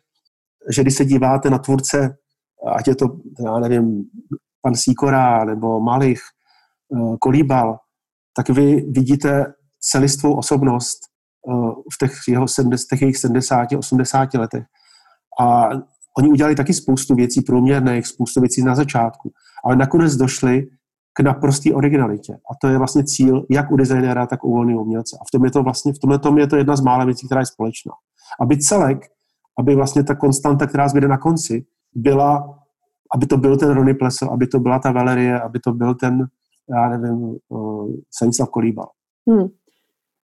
že 0.75 0.81
když 0.81 0.95
se 0.95 1.05
díváte 1.05 1.49
na 1.49 1.59
tvůrce, 1.59 2.17
ať 2.75 2.87
je 2.87 2.95
to, 2.95 3.05
já 3.45 3.59
nevím, 3.59 4.03
pan 4.61 4.75
Síkora 4.75 5.45
nebo 5.45 5.79
Malich, 5.79 6.21
eh, 6.95 7.17
Kolíbal, 7.19 7.77
tak 8.35 8.49
vy 8.49 8.85
vidíte 8.91 9.53
celistvou 9.79 10.37
osobnost 10.37 10.99
eh, 11.49 11.71
v 11.93 11.97
těch 11.99 12.11
jeho 12.27 12.47
70, 12.47 12.87
těch 12.89 13.01
jejich 13.01 13.17
70, 13.17 13.67
80 13.77 14.33
letech. 14.33 14.63
A 15.41 15.69
oni 16.17 16.29
udělali 16.29 16.55
taky 16.55 16.73
spoustu 16.73 17.15
věcí 17.15 17.41
průměrných, 17.41 18.07
spoustu 18.07 18.41
věcí 18.41 18.63
na 18.63 18.75
začátku, 18.75 19.31
ale 19.65 19.75
nakonec 19.75 20.15
došli 20.15 20.67
k 21.13 21.19
naprostý 21.19 21.73
originalitě. 21.73 22.33
A 22.33 22.55
to 22.61 22.67
je 22.67 22.77
vlastně 22.77 23.03
cíl 23.03 23.45
jak 23.49 23.71
u 23.71 23.75
designéra, 23.75 24.27
tak 24.27 24.43
u 24.43 24.51
volného 24.51 24.81
umělce. 24.81 25.17
A 25.21 25.23
v 25.27 25.31
tom 25.31 25.45
je 25.45 25.51
to 25.51 25.63
vlastně, 25.63 25.93
v 25.93 25.99
tomhle 25.99 26.19
tom 26.19 26.37
je 26.37 26.47
to 26.47 26.55
jedna 26.55 26.75
z 26.75 26.81
mála 26.81 27.05
věcí, 27.05 27.25
která 27.25 27.41
je 27.41 27.45
společná. 27.45 27.91
Aby 28.41 28.57
celek, 28.57 28.99
aby 29.59 29.75
vlastně 29.75 30.03
ta 30.03 30.15
konstanta, 30.15 30.67
která 30.67 30.87
zbyde 30.87 31.07
na 31.07 31.17
konci, 31.17 31.65
byla, 31.93 32.59
aby 33.15 33.25
to 33.25 33.37
byl 33.37 33.57
ten 33.57 33.69
Ronnie 33.69 33.95
Plessel, 33.95 34.29
aby 34.29 34.47
to 34.47 34.59
byla 34.59 34.79
ta 34.79 34.91
Valerie, 34.91 35.41
aby 35.41 35.59
to 35.59 35.71
byl 35.71 35.95
ten, 35.95 36.25
já 36.69 36.89
nevím, 36.89 37.35
uh, 37.49 37.89
Stanislav 38.15 38.49
Kolíbal. 38.49 38.87
Hmm. 39.29 39.47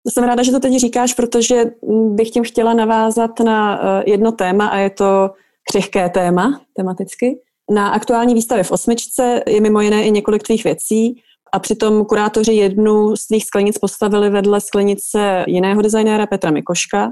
Jsem 0.10 0.24
ráda, 0.24 0.44
že 0.44 0.52
to 0.52 0.60
teď 0.60 0.80
říkáš, 0.80 1.14
protože 1.14 1.66
bych 2.10 2.30
tím 2.30 2.44
chtěla 2.44 2.74
navázat 2.74 3.40
na 3.40 3.80
eh, 3.82 4.04
jedno 4.10 4.32
téma 4.32 4.68
a 4.68 4.78
je 4.78 4.90
to 4.90 5.30
křehké 5.70 6.10
téma 6.10 6.62
tematicky. 6.74 7.40
Na 7.72 7.90
aktuální 7.90 8.34
výstavě 8.34 8.64
v 8.64 8.72
Osmičce 8.72 9.44
je 9.48 9.62
mimo 9.62 9.82
jiné 9.82 10.04
i 10.04 10.12
několik 10.12 10.44
tvých 10.44 10.64
věcí 10.64 11.22
a 11.54 11.60
přitom 11.60 12.06
kurátoři 12.06 12.54
jednu 12.54 13.16
z 13.16 13.28
tvých 13.28 13.46
sklenic 13.46 13.78
postavili 13.78 14.30
vedle 14.30 14.62
sklenice 14.62 15.46
jiného 15.48 15.82
designéra 15.82 16.28
Petra 16.28 16.52
Mikoška. 16.52 17.12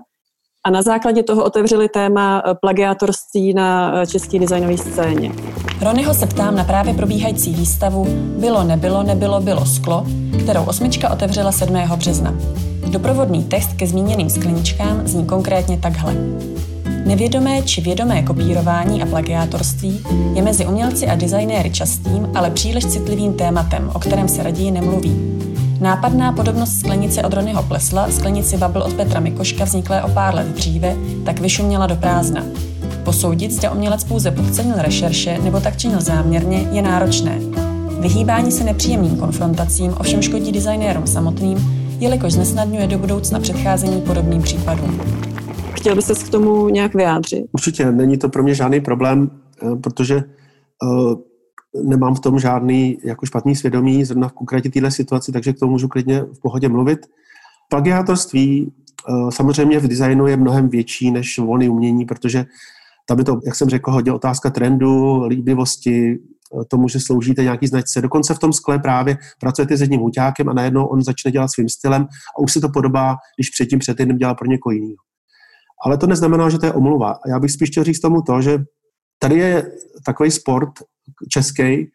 A 0.65 0.69
na 0.69 0.82
základě 0.82 1.23
toho 1.23 1.43
otevřeli 1.43 1.89
téma 1.89 2.43
eh, 2.45 2.54
plagiátorství 2.62 3.54
na 3.54 3.93
eh, 4.01 4.08
české 4.08 4.39
designové 4.39 4.78
scéně. 4.78 5.32
Ronyho 5.82 6.13
se 6.13 6.25
ptám 6.25 6.56
na 6.56 6.63
právě 6.63 6.93
probíhající 6.93 7.54
výstavu 7.54 8.06
Bylo, 8.39 8.63
nebylo, 8.63 9.04
nebylo, 9.04 9.41
bylo 9.41 9.65
sklo, 9.65 10.06
kterou 10.43 10.63
osmička 10.63 11.10
otevřela 11.10 11.51
7. 11.51 11.75
března. 11.95 12.36
Doprovodný 12.88 13.43
text 13.43 13.73
ke 13.73 13.88
zmíněným 13.88 14.30
skleničkám 14.30 15.08
zní 15.08 15.25
konkrétně 15.25 15.78
takhle. 15.78 16.15
Nevědomé 17.05 17.61
či 17.61 17.81
vědomé 17.81 18.23
kopírování 18.23 19.03
a 19.03 19.05
plagiátorství 19.05 19.99
je 20.33 20.41
mezi 20.41 20.65
umělci 20.65 21.07
a 21.07 21.15
designéry 21.15 21.69
častým, 21.69 22.27
ale 22.35 22.49
příliš 22.49 22.85
citlivým 22.85 23.33
tématem, 23.33 23.91
o 23.93 23.99
kterém 23.99 24.27
se 24.27 24.43
raději 24.43 24.71
nemluví. 24.71 25.15
Nápadná 25.81 26.31
podobnost 26.31 26.79
sklenice 26.79 27.23
od 27.23 27.33
Ronyho 27.33 27.63
Plesla, 27.63 28.11
sklenici 28.11 28.57
Bubble 28.57 28.83
od 28.83 28.93
Petra 28.93 29.19
Mikoška 29.19 29.63
vzniklé 29.63 30.03
o 30.03 30.09
pár 30.09 30.35
let 30.35 30.47
dříve, 30.47 30.95
tak 31.25 31.39
vyšuměla 31.39 31.87
do 31.87 31.95
prázdna. 31.95 32.43
Posoudit, 33.03 33.51
zda 33.51 33.71
umělec 33.71 34.03
pouze 34.03 34.31
podcenil 34.31 34.75
rešerše 34.77 35.37
nebo 35.43 35.59
tak 35.59 35.77
činil 35.77 36.01
záměrně, 36.01 36.57
je 36.71 36.81
náročné. 36.81 37.39
Vyhýbání 37.99 38.51
se 38.51 38.63
nepříjemným 38.63 39.17
konfrontacím 39.17 39.93
ovšem 39.99 40.21
škodí 40.21 40.51
designérům 40.51 41.07
samotným, 41.07 41.85
jelikož 41.99 42.33
znesnadňuje 42.33 42.87
do 42.87 42.97
budoucna 42.97 43.39
předcházení 43.39 44.01
podobným 44.01 44.41
případům. 44.41 45.01
Chtěl 45.75 45.95
byste 45.95 46.15
se 46.15 46.25
k 46.25 46.29
tomu 46.29 46.69
nějak 46.69 46.93
vyjádřit? 46.93 47.45
Určitě, 47.51 47.91
není 47.91 48.17
to 48.17 48.29
pro 48.29 48.43
mě 48.43 48.55
žádný 48.55 48.81
problém, 48.81 49.31
eh, 49.63 49.75
protože 49.75 50.23
uh, 50.83 51.15
nemám 51.83 52.15
v 52.15 52.19
tom 52.19 52.39
žádný 52.39 52.97
jako 53.03 53.25
špatný 53.25 53.55
svědomí, 53.55 54.05
zrovna 54.05 54.27
v 54.27 54.33
konkrétně 54.33 54.71
této 54.71 54.91
situaci, 54.91 55.31
takže 55.31 55.53
k 55.53 55.59
tomu 55.59 55.71
můžu 55.71 55.88
klidně 55.88 56.21
v 56.21 56.41
pohodě 56.41 56.69
mluvit. 56.69 56.99
Plagiátorství 57.69 58.71
uh, 59.09 59.29
samozřejmě 59.29 59.79
v 59.79 59.88
designu 59.88 60.27
je 60.27 60.38
mnohem 60.38 60.69
větší 60.69 61.11
než 61.11 61.39
volné 61.39 61.69
umění, 61.69 62.05
protože 62.05 62.45
tam 63.07 63.19
je 63.19 63.25
to, 63.25 63.39
jak 63.45 63.55
jsem 63.55 63.69
řekl, 63.69 63.91
hodně 63.91 64.11
otázka 64.11 64.49
trendu, 64.49 65.23
líbivosti, 65.25 66.17
tomu, 66.67 66.88
že 66.88 66.99
sloužíte 66.99 67.43
nějaký 67.43 67.67
značce. 67.67 68.01
Dokonce 68.01 68.33
v 68.33 68.39
tom 68.39 68.53
skle 68.53 68.79
právě 68.79 69.17
pracujete 69.39 69.77
s 69.77 69.81
jedním 69.81 69.99
hůťákem 69.99 70.49
a 70.49 70.53
najednou 70.53 70.85
on 70.85 71.03
začne 71.03 71.31
dělat 71.31 71.47
svým 71.47 71.69
stylem 71.69 72.03
a 72.03 72.39
už 72.39 72.53
se 72.53 72.61
to 72.61 72.69
podobá, 72.69 73.15
když 73.38 73.49
předtím 73.49 73.79
před 73.79 73.97
týdnem 73.97 74.17
dělal 74.17 74.35
pro 74.35 74.47
někoho 74.47 74.73
jiného. 74.73 74.95
Ale 75.86 75.98
to 75.98 76.08
neznamená, 76.08 76.50
že 76.50 76.60
to 76.60 76.65
je 76.65 76.74
omluva. 76.74 77.19
Já 77.28 77.39
bych 77.39 77.52
spíš 77.52 77.69
chtěl 77.69 77.84
říct 77.84 78.00
tomu 78.00 78.21
to, 78.21 78.41
že 78.41 78.63
tady 79.19 79.36
je 79.36 79.71
takový 80.06 80.32
sport 80.32 80.69
český, 81.30 81.91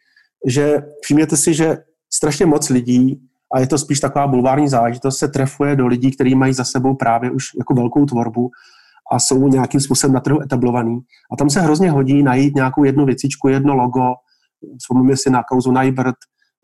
že 0.47 0.83
všimněte 1.03 1.37
si, 1.37 1.53
že 1.53 1.77
strašně 2.13 2.45
moc 2.45 2.69
lidí, 2.69 3.21
a 3.53 3.59
je 3.59 3.67
to 3.67 3.77
spíš 3.77 3.99
taková 3.99 4.27
bulvární 4.27 4.69
záležitost, 4.69 5.17
se 5.17 5.27
trefuje 5.27 5.75
do 5.75 5.87
lidí, 5.87 6.11
kteří 6.11 6.35
mají 6.35 6.53
za 6.53 6.63
sebou 6.63 6.95
právě 6.95 7.31
už 7.31 7.43
jako 7.57 7.73
velkou 7.73 8.05
tvorbu 8.05 8.49
a 9.11 9.19
jsou 9.19 9.47
nějakým 9.47 9.79
způsobem 9.79 10.13
na 10.13 10.19
trhu 10.19 10.41
etablovaný. 10.41 10.99
A 11.33 11.35
tam 11.35 11.49
se 11.49 11.61
hrozně 11.61 11.91
hodí 11.91 12.23
najít 12.23 12.55
nějakou 12.55 12.83
jednu 12.83 13.05
věcičku, 13.05 13.47
jedno 13.47 13.75
logo, 13.75 14.13
vzpomínám 14.77 15.17
si 15.17 15.29
na 15.29 15.43
kauzu 15.43 15.71
Najbert, 15.71 16.15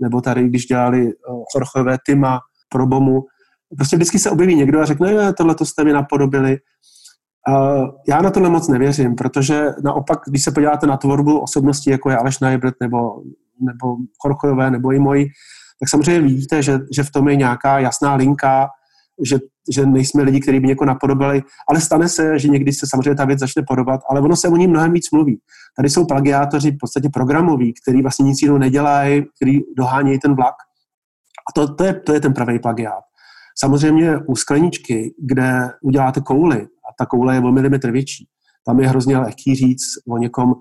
nebo 0.02 0.22
tady, 0.22 0.50
když 0.50 0.66
dělali 0.66 1.12
Chorchové 1.54 1.94
eh, 1.94 1.98
Tima 2.06 2.40
pro 2.70 2.88
Bomu, 2.88 3.22
prostě 3.78 3.96
vždycky 3.96 4.20
se 4.20 4.32
objeví 4.32 4.56
někdo 4.56 4.80
a 4.80 4.86
řekne, 4.86 5.12
že 5.12 5.34
tohle 5.38 5.56
to 5.56 5.66
jste 5.66 5.84
mi 5.84 5.94
napodobili. 5.94 6.58
Uh, 7.49 7.89
já 8.07 8.21
na 8.21 8.29
tohle 8.29 8.49
moc 8.49 8.67
nevěřím, 8.67 9.15
protože 9.15 9.65
naopak, 9.83 10.19
když 10.27 10.43
se 10.43 10.51
podíváte 10.51 10.88
na 10.88 10.97
tvorbu 10.97 11.39
osobností, 11.39 11.89
jako 11.89 12.10
je 12.10 12.17
Aleš 12.17 12.39
Najbert 12.39 12.75
nebo, 12.81 13.21
nebo 13.60 13.95
Chorchové 14.21 14.71
nebo 14.71 14.91
i 14.91 14.99
moji, 14.99 15.25
tak 15.79 15.89
samozřejmě 15.89 16.21
vidíte, 16.21 16.63
že, 16.63 16.79
že 16.95 17.03
v 17.03 17.12
tom 17.12 17.29
je 17.29 17.36
nějaká 17.36 17.79
jasná 17.79 18.15
linka, 18.15 18.69
že, 19.25 19.39
že 19.71 19.86
nejsme 19.86 20.23
lidi, 20.23 20.39
kteří 20.39 20.60
by 20.60 20.67
někoho 20.67 20.86
napodobili, 20.86 21.43
ale 21.69 21.81
stane 21.81 22.10
se, 22.10 22.39
že 22.39 22.47
někdy 22.47 22.73
se 22.73 22.88
samozřejmě 22.89 23.15
ta 23.15 23.25
věc 23.25 23.39
začne 23.39 23.63
podobat, 23.67 24.01
ale 24.10 24.21
ono 24.21 24.36
se 24.36 24.47
o 24.47 24.55
ní 24.55 24.67
mnohem 24.67 24.93
víc 24.93 25.12
mluví. 25.12 25.39
Tady 25.75 25.89
jsou 25.89 26.05
plagiátoři 26.05 26.71
v 26.71 26.77
podstatě 26.79 27.10
programoví, 27.13 27.73
který 27.81 28.01
vlastně 28.01 28.23
nic 28.23 28.41
jiného 28.41 28.60
nedělají, 28.60 29.25
který 29.36 29.60
dohánějí 29.77 30.19
ten 30.19 30.36
vlak. 30.36 30.55
A 31.49 31.51
to, 31.55 31.75
to, 31.75 31.83
je, 31.83 31.93
to 31.93 32.13
je 32.13 32.21
ten 32.21 32.33
pravý 32.33 32.60
plagiát. 32.60 33.03
Samozřejmě 33.60 34.17
u 34.17 34.36
skleničky, 34.36 35.13
kde 35.19 35.69
uděláte 35.81 36.21
kouli, 36.21 36.67
ta 36.99 37.05
koule 37.05 37.36
je 37.36 37.41
o 37.41 37.51
milimetr 37.51 37.91
větší, 37.91 38.27
tam 38.65 38.79
je 38.79 38.88
hrozně 38.88 39.17
lehký 39.17 39.55
říct 39.55 39.86
o 40.10 40.17
někom, 40.17 40.53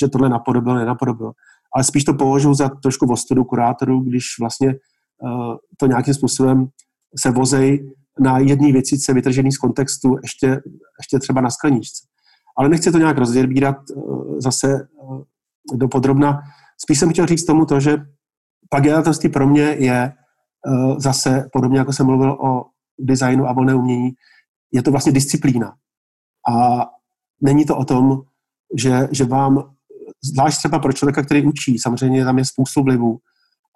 že 0.00 0.08
tohle 0.08 0.28
napodobil, 0.28 0.74
nenapodobil. 0.74 1.32
Ale 1.74 1.84
spíš 1.84 2.04
to 2.04 2.14
považuji 2.14 2.54
za 2.54 2.68
trošku 2.68 3.06
ostudu 3.06 3.44
kurátorů, 3.44 4.00
když 4.00 4.24
vlastně 4.40 4.68
uh, 4.68 5.56
to 5.76 5.86
nějakým 5.86 6.14
způsobem 6.14 6.66
se 7.20 7.30
vozej 7.30 7.92
na 8.20 8.38
jedné 8.38 8.72
věcice 8.72 9.14
vytržený 9.14 9.52
z 9.52 9.58
kontextu, 9.58 10.16
ještě, 10.22 10.60
ještě 11.00 11.18
třeba 11.18 11.40
na 11.40 11.50
skleničce. 11.50 12.06
Ale 12.58 12.68
nechci 12.68 12.92
to 12.92 12.98
nějak 12.98 13.18
rozdělbírat 13.18 13.76
uh, 13.96 14.38
zase 14.38 14.88
uh, 15.02 15.22
do 15.74 15.88
podrobna. 15.88 16.40
Spíš 16.82 16.98
jsem 16.98 17.10
chtěl 17.10 17.26
říct 17.26 17.44
tomu 17.44 17.66
to, 17.66 17.80
že 17.80 17.96
plagiátorství 18.68 19.28
pro 19.28 19.46
mě 19.46 19.62
je 19.62 20.12
zase, 20.98 21.48
podobně 21.52 21.78
jako 21.78 21.92
jsem 21.92 22.06
mluvil 22.06 22.32
o 22.32 22.64
designu 23.00 23.46
a 23.46 23.52
volné 23.52 23.74
umění, 23.74 24.10
je 24.74 24.82
to 24.82 24.90
vlastně 24.90 25.12
disciplína. 25.12 25.74
A 26.50 26.86
není 27.42 27.64
to 27.64 27.76
o 27.76 27.84
tom, 27.84 28.22
že, 28.78 29.08
že 29.12 29.24
vám, 29.24 29.74
zvlášť 30.24 30.58
třeba 30.58 30.78
pro 30.78 30.92
člověka, 30.92 31.22
který 31.22 31.46
učí, 31.46 31.78
samozřejmě 31.78 32.24
tam 32.24 32.38
je 32.38 32.44
spoustu 32.44 32.82
vlivů. 32.82 33.18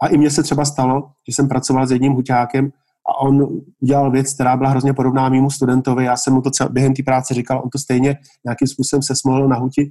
A 0.02 0.06
i 0.06 0.18
mně 0.18 0.30
se 0.30 0.42
třeba 0.42 0.64
stalo, 0.64 1.10
že 1.28 1.34
jsem 1.34 1.48
pracoval 1.48 1.86
s 1.86 1.90
jedním 1.90 2.12
huťákem 2.12 2.70
a 3.08 3.20
on 3.20 3.48
udělal 3.82 4.10
věc, 4.10 4.34
která 4.34 4.56
byla 4.56 4.70
hrozně 4.70 4.92
podobná 4.92 5.28
mýmu 5.28 5.50
studentovi. 5.50 6.04
Já 6.04 6.16
jsem 6.16 6.34
mu 6.34 6.42
to 6.42 6.50
třeba 6.50 6.68
během 6.68 6.94
té 6.94 7.02
práce 7.02 7.34
říkal, 7.34 7.60
on 7.64 7.70
to 7.70 7.78
stejně 7.78 8.16
nějakým 8.44 8.68
způsobem 8.68 9.02
se 9.02 9.16
smohl 9.16 9.48
na 9.48 9.56
huti. 9.56 9.90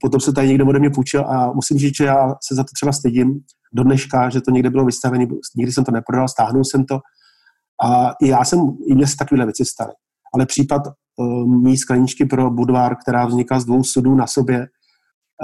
Potom 0.00 0.20
se 0.20 0.32
tady 0.32 0.48
někdo 0.48 0.66
ode 0.66 0.78
mě 0.78 0.90
půjčil 0.90 1.24
a 1.26 1.52
musím 1.52 1.78
říct, 1.78 1.96
že 1.96 2.04
já 2.04 2.34
se 2.42 2.54
za 2.54 2.62
to 2.62 2.70
třeba 2.74 2.92
stydím 2.92 3.40
do 3.72 3.84
dneška, 3.84 4.30
že 4.30 4.40
to 4.40 4.50
někde 4.50 4.70
bylo 4.70 4.84
vystavené, 4.84 5.26
nikdy 5.56 5.72
jsem 5.72 5.84
to 5.84 5.92
neprodal, 5.92 6.28
stáhnul 6.28 6.64
jsem 6.64 6.84
to. 6.84 7.00
A 7.84 8.10
i 8.22 8.28
já 8.28 8.44
jsem, 8.44 8.60
i 8.86 8.94
mě 8.94 9.06
se 9.06 9.16
takovéhle 9.16 9.46
věci 9.46 9.64
staly. 9.64 9.92
Ale 10.34 10.46
případ 10.46 10.82
uh, 10.86 11.46
mý 11.46 11.76
skleničky 11.76 12.24
pro 12.24 12.50
Budvar, 12.50 12.96
která 12.96 13.26
vznikla 13.26 13.60
z 13.60 13.64
dvou 13.64 13.84
sudů 13.84 14.14
na 14.14 14.26
sobě, 14.26 14.66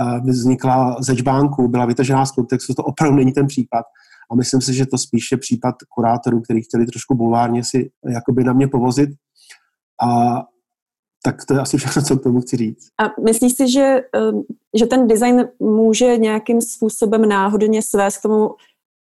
uh, 0.01 0.31
vznikla 0.31 0.97
ze 1.01 1.17
čbánku, 1.17 1.69
byla 1.69 1.87
vytažená 1.87 2.27
z 2.27 2.33
kontextu, 2.33 2.75
to 2.75 2.83
opravdu 2.83 3.17
není 3.17 3.33
ten 3.33 3.47
případ. 3.47 3.85
A 4.31 4.35
myslím 4.35 4.61
si, 4.61 4.75
že 4.75 4.87
to 4.87 4.99
spíš 4.99 5.33
je 5.33 5.39
případ 5.39 5.75
kurátorů, 5.95 6.41
který 6.41 6.63
chtěli 6.63 6.87
trošku 6.87 7.15
bulvárně 7.15 7.65
si 7.65 7.91
jakoby 8.13 8.45
na 8.45 8.53
mě 8.53 8.69
povozit. 8.69 9.11
A 10.03 10.43
tak 11.25 11.45
to 11.45 11.55
je 11.55 11.61
asi 11.61 11.77
všechno, 11.77 12.03
co 12.03 12.17
k 12.17 12.23
tomu 12.23 12.41
chci 12.41 12.57
říct. 12.57 12.89
A 12.99 13.23
myslíš 13.23 13.53
si, 13.53 13.69
že, 13.69 14.01
že 14.79 14.87
ten 14.87 15.09
design 15.09 15.49
může 15.59 16.17
nějakým 16.17 16.61
způsobem 16.61 17.29
náhodně 17.29 17.83
svést 17.83 18.19
k 18.19 18.23
tomu, 18.23 18.51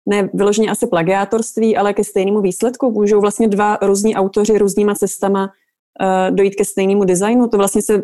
ne 0.10 0.30
vyloženě 0.34 0.70
asi 0.70 0.88
plagiátorství, 0.88 1.78
ale 1.78 1.94
ke 1.94 2.04
stejnému 2.04 2.42
výsledku? 2.42 2.92
Můžou 2.92 3.22
vlastně 3.22 3.48
dva 3.48 3.78
různí 3.82 4.16
autoři 4.16 4.58
různýma 4.58 4.96
cestama 4.96 5.50
dojít 6.30 6.56
ke 6.56 6.66
stejnému 6.66 7.04
designu? 7.04 7.48
To 7.48 7.58
vlastně 7.58 7.82
se 7.82 7.96
uh, 7.96 8.02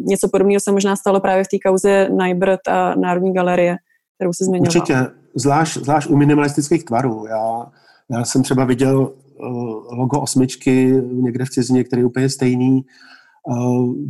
něco 0.00 0.28
podobného 0.32 0.60
se 0.60 0.72
možná 0.72 0.96
stalo 0.96 1.20
právě 1.20 1.44
v 1.44 1.48
té 1.48 1.56
kauze 1.68 2.08
Najbert 2.16 2.68
a 2.68 2.94
Národní 2.94 3.34
galerie, 3.34 3.76
kterou 4.18 4.32
se 4.32 4.44
zmiňoval. 4.44 4.66
Určitě, 4.66 5.06
zvlášť, 5.34 5.76
zvlášť 5.76 6.10
u 6.10 6.16
minimalistických 6.16 6.84
tvarů. 6.84 7.26
Já, 7.26 7.66
já 8.10 8.24
jsem 8.24 8.42
třeba 8.42 8.64
viděl 8.64 9.00
uh, 9.00 9.98
logo 9.98 10.20
osmičky 10.20 11.02
někde 11.12 11.44
v 11.44 11.50
cizině, 11.50 11.84
který 11.84 12.02
je 12.02 12.06
úplně 12.06 12.28
stejný, 12.28 12.84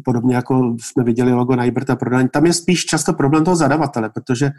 podobně 0.05 0.35
jako 0.35 0.77
jsme 0.81 1.05
viděli 1.05 1.33
logo 1.33 1.57
Najberta 1.57 1.97
prodání. 1.97 2.29
Tam 2.29 2.47
je 2.47 2.53
spíš 2.53 2.85
často 2.85 3.12
problém 3.12 3.45
toho 3.45 3.57
zadavatele, 3.57 4.11
protože 4.11 4.51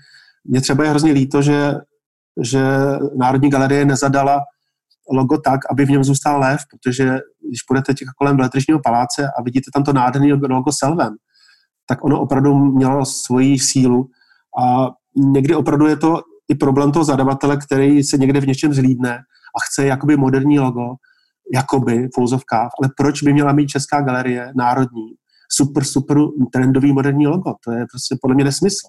mě 0.46 0.62
třeba 0.62 0.84
je 0.84 0.90
hrozně 0.90 1.12
líto, 1.12 1.42
že, 1.42 1.74
že 2.42 2.64
Národní 3.16 3.50
galerie 3.50 3.86
nezadala 3.86 4.40
logo 5.12 5.38
tak, 5.38 5.60
aby 5.72 5.86
v 5.86 5.90
něm 5.90 6.04
zůstal 6.04 6.40
lev, 6.40 6.60
protože 6.72 7.20
když 7.52 7.64
půjdete 7.68 7.94
těch 7.94 8.08
kolem 8.18 8.38
Veletržního 8.38 8.80
paláce 8.84 9.28
a 9.40 9.42
vidíte 9.42 9.72
tam 9.74 9.84
to 9.84 9.94
nádherné 9.94 10.34
logo 10.34 10.72
Selvem, 10.72 11.16
tak 11.88 12.04
ono 12.04 12.22
opravdu 12.22 12.56
mělo 12.56 13.06
svoji 13.06 13.60
sílu 13.60 14.08
a 14.64 14.90
někdy 15.16 15.56
opravdu 15.56 15.88
je 15.88 15.98
to 15.98 16.22
i 16.50 16.56
problém 16.56 16.92
toho 16.92 17.06
zadavatele, 17.06 17.58
který 17.58 18.04
se 18.04 18.18
někde 18.18 18.42
v 18.42 18.48
něčem 18.48 18.74
zlídne 18.74 19.16
a 19.56 19.60
chce 19.68 19.86
jakoby 19.86 20.18
moderní 20.18 20.60
logo, 20.60 20.96
jakoby 21.54 22.08
v 22.08 22.44
ale 22.54 22.90
proč 22.98 23.24
by 23.24 23.34
měla 23.34 23.54
mít 23.54 23.68
Česká 23.68 24.02
galerie 24.02 24.52
národní 24.56 25.08
super, 25.52 25.84
super 25.84 26.18
trendový 26.54 26.94
moderní 26.94 27.28
logo? 27.28 27.54
To 27.66 27.72
je 27.72 27.86
prostě 27.92 28.16
podle 28.22 28.36
mě 28.36 28.44
nesmysl. 28.44 28.88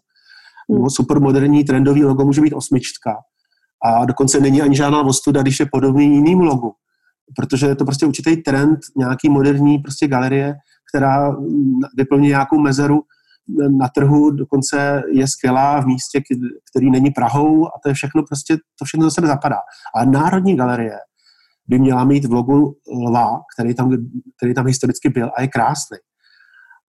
Hmm. 0.70 0.90
Super 0.90 1.20
moderní 1.20 1.64
trendový 1.64 2.05
logo 2.05 2.25
může 2.25 2.40
být 2.40 2.55
osmička 2.55 3.16
a 3.85 4.05
dokonce 4.05 4.40
není 4.40 4.62
ani 4.62 4.77
žádná 4.77 5.01
ostuda, 5.01 5.42
když 5.42 5.61
je 5.61 5.66
podobný 5.72 6.05
jiným 6.05 6.40
logu, 6.40 6.72
protože 7.37 7.67
je 7.67 7.77
to 7.77 7.85
prostě 7.85 8.07
určitý 8.07 8.37
trend 8.37 8.79
nějaký 8.97 9.29
moderní 9.29 9.79
prostě 9.79 10.09
galerie, 10.09 10.55
která 10.95 11.37
vyplní 11.97 12.29
nějakou 12.29 12.61
mezeru 12.61 13.01
na 13.81 13.89
trhu 13.89 14.31
dokonce 14.31 15.03
je 15.13 15.29
skvělá 15.29 15.81
v 15.81 15.87
místě, 15.87 16.23
který 16.71 16.91
není 16.91 17.11
Prahou 17.11 17.67
a 17.67 17.71
to 17.83 17.89
je 17.89 17.95
všechno 17.95 18.23
prostě, 18.23 18.57
to 18.79 18.85
všechno 18.85 19.05
do 19.05 19.11
sebe 19.11 19.27
zapadá. 19.27 19.57
A 19.95 20.05
Národní 20.05 20.57
galerie 20.57 20.97
by 21.69 21.79
měla 21.79 22.05
mít 22.05 22.25
v 22.25 22.33
logu 22.33 22.77
lva, 23.09 23.41
který 23.57 23.75
tam, 23.75 23.97
který 24.37 24.55
tam 24.55 24.67
historicky 24.67 25.09
byl 25.09 25.31
a 25.37 25.43
je 25.43 25.49
krásný. 25.49 25.99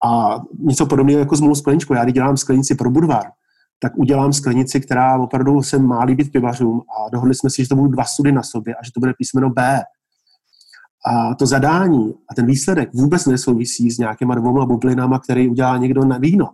A 0.06 0.40
něco 0.58 0.86
podobného 0.86 1.20
jako 1.20 1.36
s 1.36 1.40
mou 1.40 1.54
skleničkou. 1.54 1.94
Já 1.94 2.04
když 2.04 2.14
dělám 2.14 2.36
sklenici 2.36 2.74
pro 2.74 2.90
Budvar, 2.90 3.24
tak 3.80 3.98
udělám 3.98 4.32
sklenici, 4.32 4.80
která 4.80 5.18
opravdu 5.18 5.62
se 5.62 5.78
má 5.78 6.04
líbit 6.04 6.32
pivařům 6.32 6.80
a 6.80 7.10
dohodli 7.10 7.34
jsme 7.34 7.50
si, 7.50 7.62
že 7.62 7.68
to 7.68 7.76
budou 7.76 7.88
dva 7.88 8.04
sudy 8.04 8.32
na 8.32 8.42
sobě 8.42 8.74
a 8.74 8.84
že 8.84 8.90
to 8.94 9.00
bude 9.00 9.12
písmeno 9.18 9.50
B. 9.50 9.82
A 11.08 11.34
to 11.34 11.46
zadání 11.46 12.14
a 12.30 12.34
ten 12.34 12.46
výsledek 12.46 12.88
vůbec 12.94 13.26
nesouvisí 13.26 13.90
s 13.90 13.98
nějakýma 13.98 14.34
dvouma 14.34 14.66
bublinama, 14.66 15.18
který 15.18 15.48
udělá 15.48 15.76
někdo 15.76 16.04
na 16.04 16.18
víno. 16.18 16.46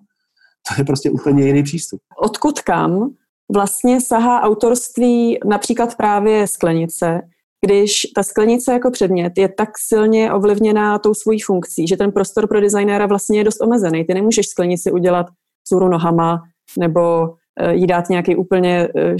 To 0.69 0.75
je 0.81 0.85
prostě 0.85 1.11
úplně 1.11 1.47
jiný 1.47 1.63
přístup. 1.63 2.01
Odkud 2.23 2.61
kam 2.61 3.11
vlastně 3.55 4.01
sahá 4.01 4.41
autorství 4.41 5.39
například 5.45 5.95
právě 5.95 6.47
sklenice, 6.47 7.21
když 7.67 8.03
ta 8.15 8.23
sklenice 8.23 8.73
jako 8.73 8.91
předmět 8.91 9.33
je 9.39 9.49
tak 9.49 9.69
silně 9.79 10.33
ovlivněná 10.33 10.99
tou 10.99 11.15
svojí 11.15 11.41
funkcí, 11.41 11.89
že 11.89 11.97
ten 11.97 12.13
prostor 12.13 12.49
pro 12.49 12.61
designéra 12.61 13.07
vlastně 13.07 13.39
je 13.39 13.45
dost 13.45 13.61
omezený. 13.61 14.05
Ty 14.05 14.15
nemůžeš 14.15 14.47
sklenici 14.47 14.93
udělat 14.93 15.27
cůru 15.69 15.89
nohama 15.89 16.43
nebo 16.79 17.29
eh, 17.61 17.75
jí 17.75 17.87
dát 17.87 18.09
nějaký 18.09 18.37
úplně 18.37 18.89
eh, 18.97 19.17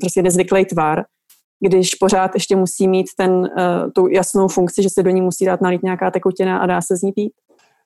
prostě 0.00 0.22
nezvyklý 0.22 0.64
tvar, 0.64 1.04
když 1.60 1.94
pořád 1.94 2.30
ještě 2.34 2.56
musí 2.56 2.88
mít 2.88 3.06
ten, 3.16 3.50
eh, 3.58 3.90
tu 3.90 4.08
jasnou 4.08 4.48
funkci, 4.48 4.82
že 4.82 4.88
se 4.90 5.02
do 5.02 5.10
ní 5.10 5.20
musí 5.20 5.44
dát 5.44 5.60
nalít 5.60 5.82
nějaká 5.82 6.10
tekutina 6.10 6.58
a 6.58 6.66
dá 6.66 6.80
se 6.80 6.96
z 6.96 7.02
ní 7.02 7.12
pít? 7.12 7.32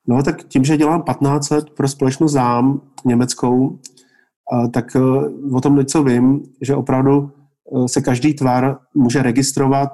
No 0.06 0.22
tak 0.22 0.44
tím, 0.44 0.64
že 0.64 0.76
dělám 0.76 1.02
15 1.02 1.50
let 1.50 1.70
pro 1.70 1.88
společnost 1.88 2.32
ZÁM 2.32 2.80
německou, 3.04 3.78
tak 4.72 4.96
o 5.54 5.60
tom 5.60 5.76
něco 5.76 6.02
vím, 6.02 6.42
že 6.62 6.74
opravdu 6.74 7.30
se 7.86 8.00
každý 8.00 8.34
tvar 8.34 8.78
může 8.94 9.22
registrovat 9.22 9.88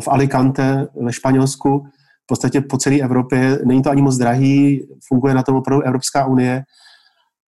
v 0.00 0.08
Alicante 0.08 0.88
ve 1.00 1.12
Španělsku, 1.12 1.78
v 2.24 2.26
podstatě 2.26 2.60
po 2.60 2.78
celé 2.78 2.96
Evropě. 3.00 3.58
Není 3.64 3.82
to 3.82 3.90
ani 3.90 4.02
moc 4.02 4.16
drahý, 4.16 4.88
funguje 5.08 5.34
na 5.34 5.42
tom 5.42 5.56
opravdu 5.56 5.82
Evropská 5.82 6.26
unie. 6.26 6.62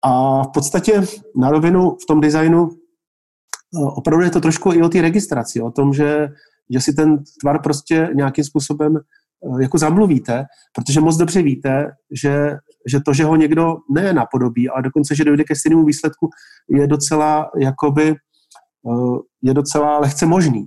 A 0.05 0.43
v 0.43 0.49
podstatě 0.49 1.03
na 1.37 1.51
rovinu 1.51 1.97
v 2.03 2.07
tom 2.07 2.21
designu 2.21 2.71
opravdu 3.75 4.25
je 4.25 4.31
to 4.31 4.41
trošku 4.41 4.73
i 4.73 4.83
o 4.83 4.89
té 4.89 5.03
registraci, 5.03 5.61
o 5.61 5.71
tom, 5.71 5.93
že, 5.93 6.29
že 6.71 6.81
si 6.81 6.93
ten 6.93 7.23
tvar 7.41 7.63
prostě 7.63 8.09
nějakým 8.15 8.45
způsobem 8.45 8.99
jako 9.61 9.79
zamluvíte, 9.79 10.45
protože 10.75 11.01
moc 11.01 11.17
dobře 11.17 11.43
víte, 11.43 11.91
že, 12.23 12.57
že 12.91 13.01
to, 13.01 13.13
že 13.13 13.25
ho 13.25 13.37
někdo 13.37 13.77
ne 13.95 14.13
napodobí, 14.13 14.69
ale 14.69 14.83
dokonce, 14.83 15.15
že 15.15 15.25
dojde 15.25 15.45
ke 15.45 15.55
stejnému 15.55 15.85
výsledku, 15.85 16.31
je 16.71 16.87
docela 16.87 17.51
jakoby 17.61 18.15
Eh, 18.89 19.19
je 19.43 19.55
docela 19.55 19.99
lehce 19.99 20.27
možný. 20.27 20.67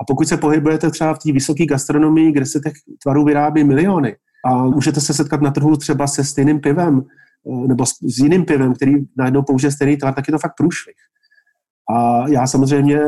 A 0.00 0.04
pokud 0.04 0.28
se 0.28 0.36
pohybujete 0.36 0.90
třeba 0.90 1.14
v 1.14 1.18
té 1.18 1.32
vysoké 1.32 1.66
gastronomii, 1.66 2.32
kde 2.32 2.46
se 2.46 2.60
těch 2.60 2.72
tvarů 3.02 3.24
vyrábí 3.24 3.64
miliony, 3.64 4.16
a 4.46 4.64
můžete 4.64 5.00
se 5.00 5.14
setkat 5.14 5.40
na 5.40 5.50
trhu 5.50 5.76
třeba 5.76 6.06
se 6.06 6.24
stejným 6.24 6.60
pivem, 6.60 7.02
eh, 7.02 7.68
nebo 7.68 7.86
s 7.86 8.18
jiným 8.18 8.44
pivem, 8.44 8.74
který 8.74 8.94
najednou 9.16 9.42
použije 9.42 9.70
stejný 9.70 9.96
tvar, 9.96 10.14
tak 10.14 10.28
je 10.28 10.32
to 10.32 10.38
fakt 10.38 10.54
průšvih. 10.56 10.96
A 11.90 12.28
já 12.28 12.46
samozřejmě, 12.46 13.00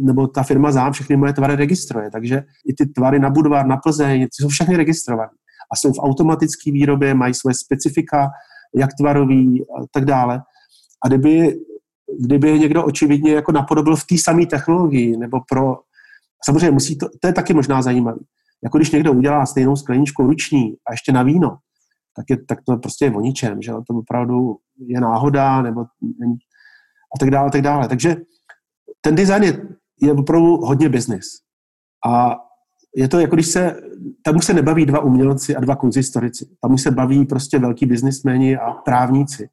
nebo 0.00 0.26
ta 0.26 0.42
firma 0.42 0.72
zám 0.72 0.92
všechny 0.92 1.16
moje 1.16 1.32
tvary 1.32 1.56
registruje, 1.56 2.10
takže 2.10 2.42
i 2.66 2.74
ty 2.74 2.86
tvary 2.86 3.18
na 3.18 3.30
Budvar, 3.30 3.66
na 3.66 3.76
Plzeň, 3.76 4.20
ty 4.20 4.42
jsou 4.42 4.48
všechny 4.48 4.76
registrované. 4.76 5.30
A 5.72 5.76
jsou 5.76 5.92
v 5.92 5.98
automatické 5.98 6.72
výrobě, 6.72 7.14
mají 7.14 7.34
své 7.34 7.54
specifika, 7.54 8.30
jak 8.76 8.90
tvarový 9.00 9.62
a 9.62 9.86
tak 9.92 10.04
dále. 10.04 10.42
A 11.04 11.08
kdyby 11.08 11.58
kdyby 12.20 12.58
někdo 12.58 12.84
očividně 12.84 13.32
jako 13.32 13.52
napodobil 13.52 13.96
v 13.96 14.06
té 14.06 14.18
samé 14.18 14.46
technologii, 14.46 15.16
nebo 15.16 15.40
pro... 15.50 15.76
Samozřejmě 16.44 16.70
musí 16.70 16.98
to, 16.98 17.08
to 17.20 17.26
je 17.26 17.32
taky 17.32 17.54
možná 17.54 17.82
zajímavé. 17.82 18.18
Jako 18.64 18.78
když 18.78 18.90
někdo 18.90 19.12
udělá 19.12 19.46
stejnou 19.46 19.76
skleničku 19.76 20.22
ruční 20.22 20.76
a 20.86 20.92
ještě 20.92 21.12
na 21.12 21.22
víno, 21.22 21.58
tak, 22.16 22.24
je, 22.30 22.44
tak 22.44 22.58
to 22.66 22.76
prostě 22.76 23.04
je 23.04 23.14
o 23.14 23.20
ničem, 23.20 23.62
že 23.62 23.72
to 23.72 23.94
opravdu 23.94 24.56
je 24.86 25.00
náhoda, 25.00 25.62
nebo 25.62 25.84
a 27.14 27.18
tak 27.18 27.30
dále, 27.30 27.50
tak 27.50 27.62
dále. 27.62 27.88
Takže 27.88 28.16
ten 29.00 29.14
design 29.14 29.42
je, 29.42 29.62
je 30.02 30.12
opravdu 30.12 30.56
hodně 30.56 30.88
biznis. 30.88 31.24
A 32.06 32.36
je 32.96 33.08
to 33.08 33.20
jako 33.20 33.36
když 33.36 33.46
se, 33.46 33.76
tam 34.22 34.36
už 34.36 34.44
se 34.44 34.54
nebaví 34.54 34.86
dva 34.86 35.00
umělci 35.00 35.56
a 35.56 35.60
dva 35.60 35.76
konzistorici. 35.76 36.48
Tam 36.60 36.72
už 36.72 36.82
se 36.82 36.90
baví 36.90 37.26
prostě 37.26 37.58
velký 37.58 37.86
biznismeni 37.86 38.56
a 38.56 38.72
právníci. 38.72 39.48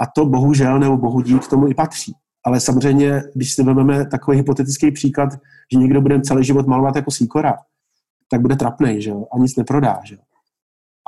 A 0.00 0.06
to 0.06 0.26
bohužel 0.26 0.78
nebo 0.78 0.96
bohu 0.96 1.20
dík 1.20 1.46
k 1.46 1.50
tomu 1.50 1.68
i 1.68 1.74
patří. 1.74 2.12
Ale 2.44 2.60
samozřejmě, 2.60 3.22
když 3.34 3.54
si 3.54 3.62
vezmeme 3.62 4.06
takový 4.06 4.36
hypotetický 4.36 4.90
příklad, 4.90 5.28
že 5.72 5.78
někdo 5.78 6.00
bude 6.00 6.20
celý 6.20 6.44
život 6.44 6.66
malovat 6.66 6.96
jako 6.96 7.10
síkora, 7.10 7.54
tak 8.30 8.40
bude 8.40 8.56
trapný, 8.56 9.02
že 9.02 9.10
jo? 9.10 9.24
a 9.32 9.38
nic 9.38 9.56
neprodá. 9.56 10.00
Že 10.04 10.14
jo? 10.14 10.20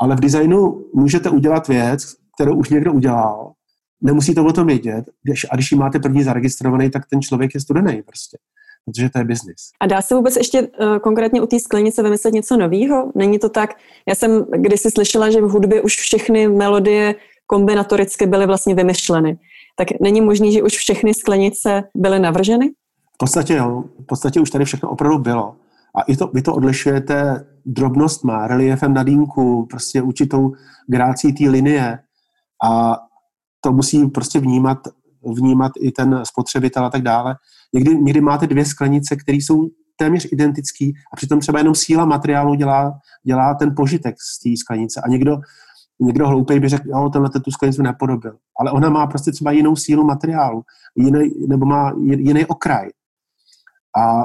Ale 0.03 0.17
v 0.17 0.21
designu 0.21 0.85
můžete 0.95 1.31
udělat 1.31 1.69
věc, 1.69 2.15
kterou 2.35 2.57
už 2.57 2.71
někdo 2.71 2.93
udělal, 2.93 3.53
nemusí 4.01 4.35
to 4.35 4.45
o 4.45 4.53
tom 4.53 4.67
vědět, 4.67 5.05
když, 5.23 5.47
a 5.51 5.55
když 5.55 5.73
ji 5.73 5.79
máte 5.79 5.99
první 5.99 6.23
zaregistrovaný, 6.23 6.91
tak 6.91 7.03
ten 7.11 7.23
člověk 7.23 7.55
je 7.55 7.61
studený 7.61 8.03
prostě 8.03 8.39
protože 8.89 9.11
to 9.11 9.19
je 9.19 9.25
biznis. 9.25 9.71
A 9.81 9.87
dá 9.87 10.03
se 10.03 10.15
vůbec 10.15 10.37
ještě 10.37 10.63
uh, 10.63 10.99
konkrétně 10.99 11.43
u 11.43 11.47
té 11.47 11.61
sklenice 11.61 12.03
vymyslet 12.03 12.35
něco 12.35 12.57
nového? 12.57 13.13
Není 13.15 13.39
to 13.39 13.49
tak? 13.49 13.71
Já 14.09 14.15
jsem 14.15 14.47
kdysi 14.57 14.91
slyšela, 14.91 15.31
že 15.31 15.41
v 15.41 15.51
hudbě 15.51 15.83
už 15.83 15.97
všechny 15.97 16.49
melodie 16.49 17.15
kombinatoricky 17.47 18.27
byly 18.27 18.47
vlastně 18.47 18.75
vymyšleny. 18.75 19.39
Tak 19.77 19.89
není 20.01 20.21
možný, 20.21 20.53
že 20.53 20.63
už 20.63 20.73
všechny 20.73 21.15
sklenice 21.15 21.85
byly 21.95 22.19
navrženy? 22.19 22.69
V 23.15 23.19
podstatě 23.19 23.55
jo. 23.55 23.85
V 24.03 24.07
podstatě 24.07 24.41
už 24.41 24.51
tady 24.51 24.65
všechno 24.65 24.91
opravdu 24.91 25.19
bylo. 25.19 25.55
A 25.95 26.03
i 26.03 26.17
to, 26.17 26.27
vy 26.27 26.43
to 26.43 26.55
odlišujete 26.55 27.47
drobnostma, 27.67 28.47
reliefem 28.47 28.95
na 28.95 29.03
dýmku, 29.03 29.67
prostě 29.71 30.03
určitou 30.03 30.53
grácí 30.87 31.33
té 31.33 31.51
linie. 31.51 31.99
A 32.65 32.97
to 33.61 33.73
musí 33.73 34.07
prostě 34.07 34.41
vnímat, 34.41 34.79
vnímat 35.35 35.73
i 35.81 35.93
ten 35.93 36.21
spotřebitel 36.25 36.85
a 36.85 36.91
tak 36.91 37.03
dále. 37.03 37.37
Někdy, 37.75 37.95
někdy 37.95 38.21
máte 38.21 38.47
dvě 38.47 38.65
sklenice, 38.65 39.17
které 39.17 39.37
jsou 39.37 39.69
téměř 39.97 40.29
identické 40.33 40.85
a 41.13 41.17
přitom 41.17 41.41
třeba 41.41 41.59
jenom 41.59 41.75
síla 41.75 42.05
materiálu 42.05 42.55
dělá, 42.55 42.99
dělá 43.25 43.55
ten 43.55 43.75
požitek 43.77 44.15
z 44.21 44.39
té 44.39 44.57
sklenice. 44.57 45.01
A 45.05 45.09
někdo 45.09 45.39
někdo 46.01 46.29
hloupej 46.29 46.61
by 46.61 46.69
řekl, 46.69 46.89
jo, 46.89 47.09
tenhle 47.13 47.31
tu 47.31 47.51
sklenici 47.51 47.83
nepodobil. 47.83 48.39
Ale 48.61 48.71
ona 48.71 48.91
má 48.91 49.07
prostě 49.07 49.33
třeba 49.33 49.53
jinou 49.53 49.77
sílu 49.77 50.05
materiálu, 50.05 50.63
jiný, 50.97 51.31
nebo 51.49 51.67
má 51.67 51.93
jiný 52.01 52.47
okraj. 52.47 52.89
A 53.99 54.23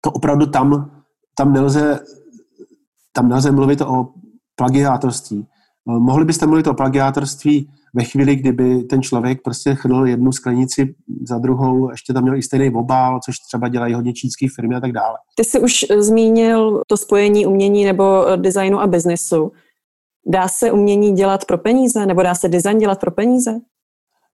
to 0.00 0.10
opravdu 0.12 0.46
tam, 0.46 0.90
tam 1.36 1.52
nelze, 1.52 2.00
tam 3.12 3.28
nelze 3.28 3.50
mluvit 3.50 3.80
o 3.80 4.08
plagiátorství. 4.54 5.46
Eh, 5.88 5.98
mohli 5.98 6.24
byste 6.24 6.46
mluvit 6.46 6.66
o 6.66 6.74
plagiátorství 6.74 7.70
ve 7.94 8.04
chvíli, 8.04 8.36
kdyby 8.36 8.82
ten 8.82 9.02
člověk 9.02 9.42
prostě 9.42 9.74
chrnul 9.74 10.08
jednu 10.08 10.32
sklenici 10.32 10.94
za 11.28 11.38
druhou, 11.38 11.90
ještě 11.90 12.12
tam 12.12 12.22
měl 12.22 12.36
i 12.36 12.42
stejný 12.42 12.70
obál, 12.74 13.20
což 13.24 13.34
třeba 13.48 13.68
dělají 13.68 13.94
hodně 13.94 14.12
čínské 14.12 14.46
firmy 14.54 14.74
a 14.74 14.80
tak 14.80 14.92
dále. 14.92 15.18
Ty 15.36 15.44
jsi 15.44 15.60
už 15.60 15.84
zmínil 15.98 16.82
to 16.86 16.96
spojení 16.96 17.46
umění 17.46 17.84
nebo 17.84 18.24
designu 18.36 18.80
a 18.80 18.86
biznesu. 18.86 19.52
Dá 20.26 20.48
se 20.48 20.72
umění 20.72 21.12
dělat 21.12 21.44
pro 21.44 21.58
peníze, 21.58 22.06
nebo 22.06 22.22
dá 22.22 22.34
se 22.34 22.48
design 22.48 22.78
dělat 22.78 23.00
pro 23.00 23.10
peníze? 23.10 23.60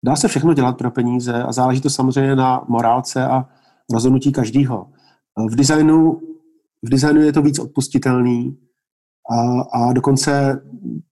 Dá 0.06 0.16
se 0.16 0.28
všechno 0.28 0.54
dělat 0.54 0.78
pro 0.78 0.92
peníze 0.92 1.44
a 1.44 1.52
záleží 1.52 1.82
to 1.82 1.90
samozřejmě 1.90 2.36
na 2.36 2.66
morálce 2.68 3.26
a 3.26 3.46
rozhodnutí 3.94 4.32
každého. 4.32 4.88
V 5.50 5.56
designu, 5.56 6.20
v 6.84 6.90
designu 6.90 7.22
je 7.22 7.34
to 7.34 7.42
víc 7.42 7.60
odpustitelný 7.60 8.58
a, 9.32 9.62
a 9.62 9.94
dokonce, 9.94 10.62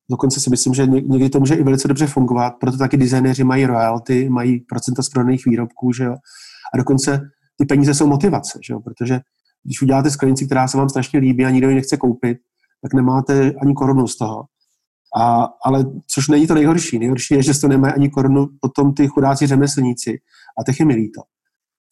dokonce 0.09 0.39
si 0.39 0.49
myslím, 0.49 0.73
že 0.73 0.87
někdy 0.87 1.29
to 1.29 1.39
může 1.39 1.55
i 1.55 1.63
velice 1.63 1.87
dobře 1.87 2.07
fungovat, 2.07 2.53
proto 2.59 2.77
taky 2.77 2.97
designéři 2.97 3.43
mají 3.43 3.65
royalty, 3.65 4.29
mají 4.29 4.59
procenta 4.59 5.03
z 5.03 5.09
prodaných 5.09 5.45
výrobků, 5.45 5.93
že 5.93 6.03
jo? 6.03 6.15
a 6.73 6.77
dokonce 6.77 7.21
ty 7.57 7.65
peníze 7.65 7.93
jsou 7.93 8.07
motivace, 8.07 8.59
že 8.67 8.73
jo? 8.73 8.79
protože 8.79 9.19
když 9.63 9.81
uděláte 9.81 10.09
sklenici, 10.09 10.45
která 10.45 10.67
se 10.67 10.77
vám 10.77 10.89
strašně 10.89 11.19
líbí 11.19 11.45
a 11.45 11.49
nikdo 11.49 11.69
ji 11.69 11.75
nechce 11.75 11.97
koupit, 11.97 12.37
tak 12.81 12.93
nemáte 12.93 13.53
ani 13.61 13.73
korunu 13.73 14.07
z 14.07 14.17
toho. 14.17 14.43
A, 15.17 15.47
ale 15.65 15.85
což 16.07 16.27
není 16.27 16.47
to 16.47 16.53
nejhorší. 16.53 16.99
Nejhorší 16.99 17.33
je, 17.33 17.43
že 17.43 17.59
to 17.59 17.67
nemají 17.67 17.93
ani 17.93 18.09
korunu 18.09 18.47
potom 18.61 18.93
ty 18.93 19.07
chudáci 19.07 19.47
řemeslníci 19.47 20.17
a 20.59 20.63
těch 20.63 20.79
je 20.79 20.85
milí 20.85 21.11
to. 21.11 21.21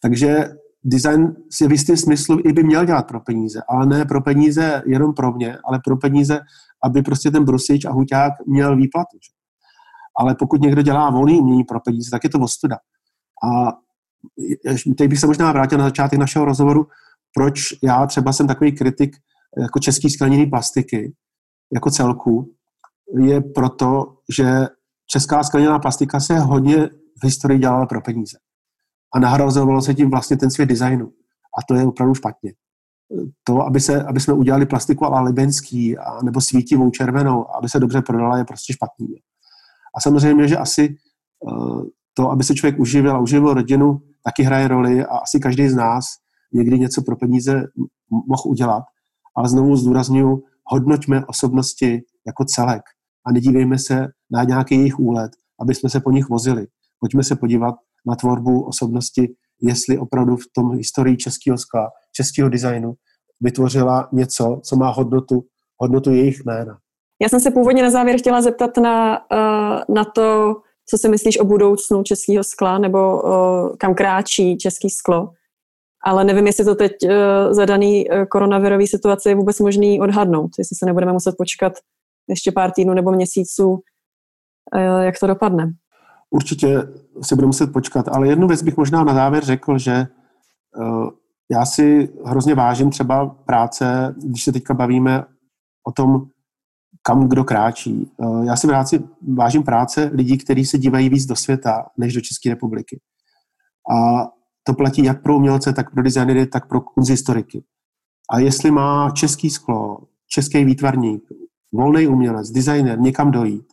Takže 0.01 0.49
design 0.85 1.35
si 1.51 1.67
v 1.67 1.71
jistém 1.71 1.97
smyslu 1.97 2.39
i 2.45 2.53
by 2.53 2.63
měl 2.63 2.85
dělat 2.85 3.07
pro 3.07 3.19
peníze, 3.19 3.61
ale 3.69 3.85
ne 3.85 4.05
pro 4.05 4.21
peníze 4.21 4.83
jenom 4.85 5.13
pro 5.13 5.31
mě, 5.31 5.57
ale 5.65 5.79
pro 5.85 5.97
peníze, 5.97 6.39
aby 6.83 7.01
prostě 7.01 7.31
ten 7.31 7.45
brusič 7.45 7.85
a 7.85 7.91
huťák 7.91 8.33
měl 8.47 8.75
výplatu. 8.75 9.17
Ale 10.19 10.35
pokud 10.35 10.61
někdo 10.61 10.81
dělá 10.81 11.09
volný 11.09 11.39
umění 11.39 11.63
pro 11.63 11.79
peníze, 11.79 12.11
tak 12.11 12.23
je 12.23 12.29
to 12.29 12.39
ostuda. 12.39 12.75
A 13.43 13.71
teď 14.97 15.09
bych 15.09 15.19
se 15.19 15.27
možná 15.27 15.51
vrátil 15.51 15.77
na 15.77 15.83
začátek 15.83 16.19
našeho 16.19 16.45
rozhovoru, 16.45 16.87
proč 17.35 17.61
já 17.83 18.07
třeba 18.07 18.33
jsem 18.33 18.47
takový 18.47 18.71
kritik 18.71 19.15
jako 19.61 19.79
český 19.79 20.09
skleněný 20.09 20.45
plastiky, 20.45 21.13
jako 21.73 21.91
celku, 21.91 22.53
je 23.19 23.41
proto, 23.41 24.17
že 24.37 24.67
česká 25.07 25.43
skleněná 25.43 25.79
plastika 25.79 26.19
se 26.19 26.39
hodně 26.39 26.87
v 27.21 27.23
historii 27.23 27.59
dělala 27.59 27.85
pro 27.85 28.01
peníze. 28.01 28.37
A 29.13 29.19
nahrazovalo 29.19 29.81
se 29.81 29.93
tím 29.93 30.09
vlastně 30.09 30.37
ten 30.37 30.51
svět 30.51 30.65
designu. 30.65 31.05
A 31.57 31.63
to 31.67 31.73
je 31.73 31.85
opravdu 31.85 32.15
špatně. 32.15 32.53
to, 33.43 33.61
aby, 33.61 33.79
se, 33.79 34.03
aby 34.03 34.19
jsme 34.19 34.33
udělali 34.33 34.65
plastiku 34.65 35.05
ala 35.05 35.21
libenský 35.21 35.97
a, 35.97 36.23
nebo 36.23 36.41
svítivou 36.41 36.89
červenou, 36.89 37.55
aby 37.55 37.69
se 37.69 37.79
dobře 37.79 38.01
prodala, 38.01 38.37
je 38.37 38.45
prostě 38.45 38.73
špatný. 38.73 39.07
A 39.97 40.01
samozřejmě, 40.01 40.47
že 40.47 40.57
asi 40.57 40.95
uh, 41.39 41.83
to, 42.13 42.31
aby 42.31 42.43
se 42.43 42.55
člověk 42.55 42.79
uživil 42.79 43.15
a 43.15 43.19
uživil 43.19 43.53
rodinu, 43.53 44.01
taky 44.23 44.43
hraje 44.43 44.67
roli 44.67 45.05
a 45.05 45.17
asi 45.17 45.39
každý 45.39 45.69
z 45.69 45.75
nás 45.75 46.05
někdy 46.53 46.79
něco 46.79 47.01
pro 47.01 47.15
peníze 47.15 47.63
mohl 48.09 48.43
udělat. 48.45 48.83
Ale 49.35 49.49
znovu 49.49 49.75
zdůraznuju, 49.75 50.43
hodnoťme 50.65 51.25
osobnosti 51.25 52.01
jako 52.27 52.45
celek 52.45 52.81
a 53.25 53.31
nedívejme 53.31 53.79
se 53.79 54.07
na 54.31 54.43
nějaký 54.43 54.75
jejich 54.75 54.99
úlet, 54.99 55.31
aby 55.61 55.75
jsme 55.75 55.89
se 55.89 55.99
po 55.99 56.11
nich 56.11 56.29
vozili. 56.29 56.67
Pojďme 56.99 57.23
se 57.23 57.35
podívat 57.35 57.75
na 58.05 58.15
tvorbu 58.15 58.67
osobnosti, 58.67 59.35
jestli 59.61 59.97
opravdu 59.97 60.35
v 60.35 60.45
tom 60.55 60.71
historii 60.71 61.17
českého 61.17 61.57
skla, 61.57 61.91
českého 62.11 62.49
designu 62.49 62.93
vytvořila 63.41 64.09
něco, 64.13 64.61
co 64.63 64.75
má 64.75 64.89
hodnotu, 64.89 65.43
hodnotu 65.77 66.11
jejich 66.11 66.45
jména. 66.45 66.77
Já 67.21 67.29
jsem 67.29 67.39
se 67.39 67.51
původně 67.51 67.83
na 67.83 67.91
závěr 67.91 68.19
chtěla 68.19 68.41
zeptat 68.41 68.77
na, 68.77 69.17
eh, 69.31 69.93
na 69.93 70.05
to, 70.05 70.55
co 70.89 70.97
si 70.97 71.09
myslíš 71.09 71.39
o 71.39 71.45
budoucnu 71.45 72.03
českého 72.03 72.43
skla 72.43 72.77
nebo 72.77 73.21
uh, 73.21 73.75
kam 73.77 73.95
kráčí 73.95 74.57
český 74.57 74.89
sklo. 74.89 75.29
Ale 76.05 76.23
nevím, 76.23 76.47
jestli 76.47 76.65
to 76.65 76.75
teď 76.75 76.91
uh, 77.03 77.09
za 77.53 77.65
daný 77.65 78.05
koronavirový 78.29 78.87
situaci 78.87 79.29
je 79.29 79.35
vůbec 79.35 79.59
možný 79.59 80.01
odhadnout, 80.01 80.49
jestli 80.57 80.75
se 80.75 80.85
nebudeme 80.85 81.13
muset 81.13 81.35
počkat 81.37 81.73
ještě 82.29 82.51
pár 82.51 82.71
týdnů 82.71 82.93
nebo 82.93 83.11
měsíců, 83.11 83.79
jak 85.01 85.19
to 85.19 85.27
dopadne. 85.27 85.73
Určitě 86.33 86.83
si 87.21 87.35
budeme 87.35 87.47
muset 87.47 87.73
počkat, 87.73 88.07
ale 88.07 88.27
jednu 88.27 88.47
věc 88.47 88.61
bych 88.61 88.77
možná 88.77 89.03
na 89.03 89.13
závěr 89.13 89.45
řekl, 89.45 89.77
že 89.77 90.07
uh, 90.77 91.09
já 91.51 91.65
si 91.65 92.13
hrozně 92.25 92.55
vážím 92.55 92.89
třeba 92.89 93.25
práce, 93.25 94.15
když 94.17 94.43
se 94.43 94.51
teďka 94.51 94.73
bavíme 94.73 95.23
o 95.87 95.91
tom, 95.91 96.25
kam 97.01 97.27
kdo 97.29 97.43
kráčí. 97.43 98.11
Eh, 98.21 98.45
já 98.45 98.55
si 98.55 98.67
práci, 98.67 99.03
vážím 99.33 99.63
práce 99.63 100.09
lidí, 100.13 100.37
kteří 100.37 100.65
se 100.65 100.77
dívají 100.77 101.09
víc 101.09 101.25
do 101.25 101.35
světa, 101.35 101.85
než 101.97 102.13
do 102.13 102.21
České 102.21 102.49
republiky. 102.49 102.99
A 103.91 104.27
to 104.63 104.73
platí 104.73 105.03
jak 105.03 105.21
pro 105.21 105.35
umělce, 105.35 105.73
tak 105.73 105.91
pro 105.91 106.03
designery, 106.03 106.47
tak 106.47 106.67
pro 106.67 106.81
kunzhistoriky. 106.81 107.63
A 108.31 108.39
jestli 108.39 108.71
má 108.71 109.11
český 109.11 109.49
sklo, 109.49 109.97
český 110.27 110.65
výtvarník, 110.65 111.23
volný 111.73 112.07
umělec, 112.07 112.51
designer 112.51 112.99
někam 112.99 113.31
dojít, 113.31 113.65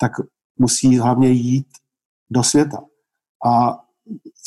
tak 0.00 0.12
musí 0.58 0.98
hlavně 0.98 1.28
jít 1.28 1.66
do 2.30 2.42
světa. 2.42 2.78
A 3.46 3.78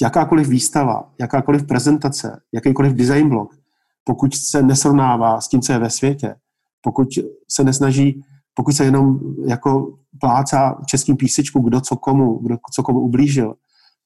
jakákoliv 0.02 0.48
výstava, 0.48 1.14
jakákoliv 1.20 1.68
prezentace, 1.68 2.42
jakýkoliv 2.54 2.94
design 2.94 3.30
blog, 3.30 3.56
pokud 4.04 4.36
se 4.36 4.62
nesrovnává 4.64 5.42
s 5.42 5.48
tím, 5.48 5.62
co 5.62 5.74
je 5.74 5.80
ve 5.80 5.90
světě, 5.90 6.36
pokud 6.82 7.08
se 7.48 7.64
nesnaží, 7.64 8.24
pokud 8.54 8.72
se 8.72 8.86
jenom 8.86 9.20
jako 9.48 9.98
plácá 10.20 10.82
českým 10.86 11.18
písečku, 11.18 11.60
kdo 11.60 11.82
co 11.82 11.96
komu, 11.96 12.38
kdo 12.38 12.58
co 12.74 12.84
komu 12.84 13.00
ublížil, 13.00 13.56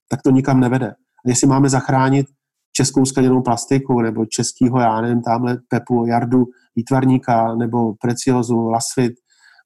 tak 0.10 0.22
to 0.22 0.30
nikam 0.30 0.60
nevede. 0.60 0.92
A 0.92 1.30
jestli 1.30 1.48
máme 1.48 1.70
zachránit 1.70 2.28
českou 2.72 3.06
skleněnou 3.06 3.42
plastiku, 3.42 4.02
nebo 4.02 4.26
českýho, 4.26 4.80
já 4.80 5.02
nevím, 5.02 5.22
tamhle 5.22 5.58
Pepu, 5.68 6.06
Jardu, 6.06 6.46
výtvarníka, 6.76 7.56
nebo 7.56 7.94
Preciozu, 7.94 8.68
Lasfit, 8.68 9.14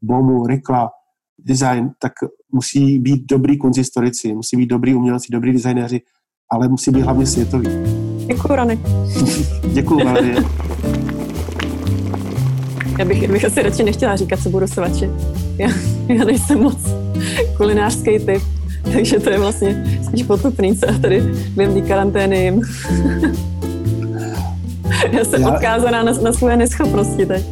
Bomu, 0.02 0.48
Rikla, 0.48 0.92
design, 1.40 1.90
tak 2.00 2.12
musí 2.52 3.00
být 3.00 3.26
dobrý 3.26 3.58
konzistorici, 3.58 4.34
musí 4.34 4.58
být 4.58 4.66
dobrý 4.66 4.96
umělci, 4.96 5.28
dobrý 5.32 5.54
designéři, 5.54 6.02
ale 6.52 6.68
musí 6.68 6.92
být 6.92 7.02
hlavně 7.02 7.26
světový. 7.26 7.68
Děkuji, 8.28 8.56
Rany. 8.56 8.80
Děkuji, 9.74 10.06
Valerie. 10.06 10.36
Já 13.00 13.06
bych, 13.06 13.32
bych 13.32 13.46
asi 13.46 13.62
radši 13.62 13.84
nechtěla 13.84 14.16
říkat, 14.16 14.40
co 14.44 14.50
budu 14.50 14.68
svačit. 14.68 15.12
Já, 15.58 15.70
já 16.08 16.24
nejsem 16.24 16.60
moc 16.60 16.78
kulinářský 17.58 18.20
typ, 18.20 18.44
takže 18.94 19.20
to 19.20 19.30
je 19.30 19.40
vlastně 19.40 20.00
spíš 20.06 20.24
potupný, 20.24 20.78
co 20.78 20.86
já 20.86 20.98
tady 21.00 21.22
během 21.56 21.74
té 21.74 21.82
karantény 21.88 22.44
jim. 22.44 22.62
já 25.12 25.26
jsem 25.26 25.42
já... 25.42 25.54
odkázaná 25.54 26.04
na, 26.04 26.12
na 26.12 26.34
svoje 26.34 26.58
neschopnosti 26.58 27.26
teď. 27.26 27.46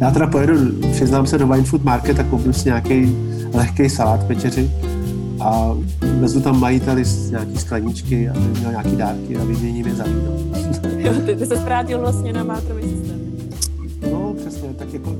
Já 0.00 0.10
teda 0.10 0.26
pojedu, 0.26 0.52
přiznám 0.92 1.26
se, 1.26 1.38
do 1.38 1.46
Wine 1.46 1.64
Food 1.64 1.84
Market 1.84 2.18
a 2.18 2.22
koupím 2.22 2.52
si 2.52 2.68
nějaký 2.68 3.16
lehký 3.54 3.88
salát 3.88 4.22
večeři 4.22 4.70
a 5.40 5.76
vezu 6.20 6.40
tam 6.40 6.60
majiteli 6.60 7.04
nějaký 7.30 7.58
skleničky, 7.58 8.28
aby 8.28 8.40
měl 8.58 8.70
nějaký 8.70 8.96
dárky 8.96 9.36
a 9.36 9.44
vyměním 9.44 9.86
je 9.86 9.94
za 9.94 10.04
víno. 10.04 10.32
jo, 10.98 11.12
ty, 11.26 11.36
ty 11.36 11.46
se 11.46 11.56
zvrátil 11.56 12.00
vlastně 12.00 12.32
na 12.32 12.44
mátrový 12.44 12.82
systém 12.82 13.26
přesně, 14.36 14.68
tak 14.78 14.92
jako, 14.92 15.16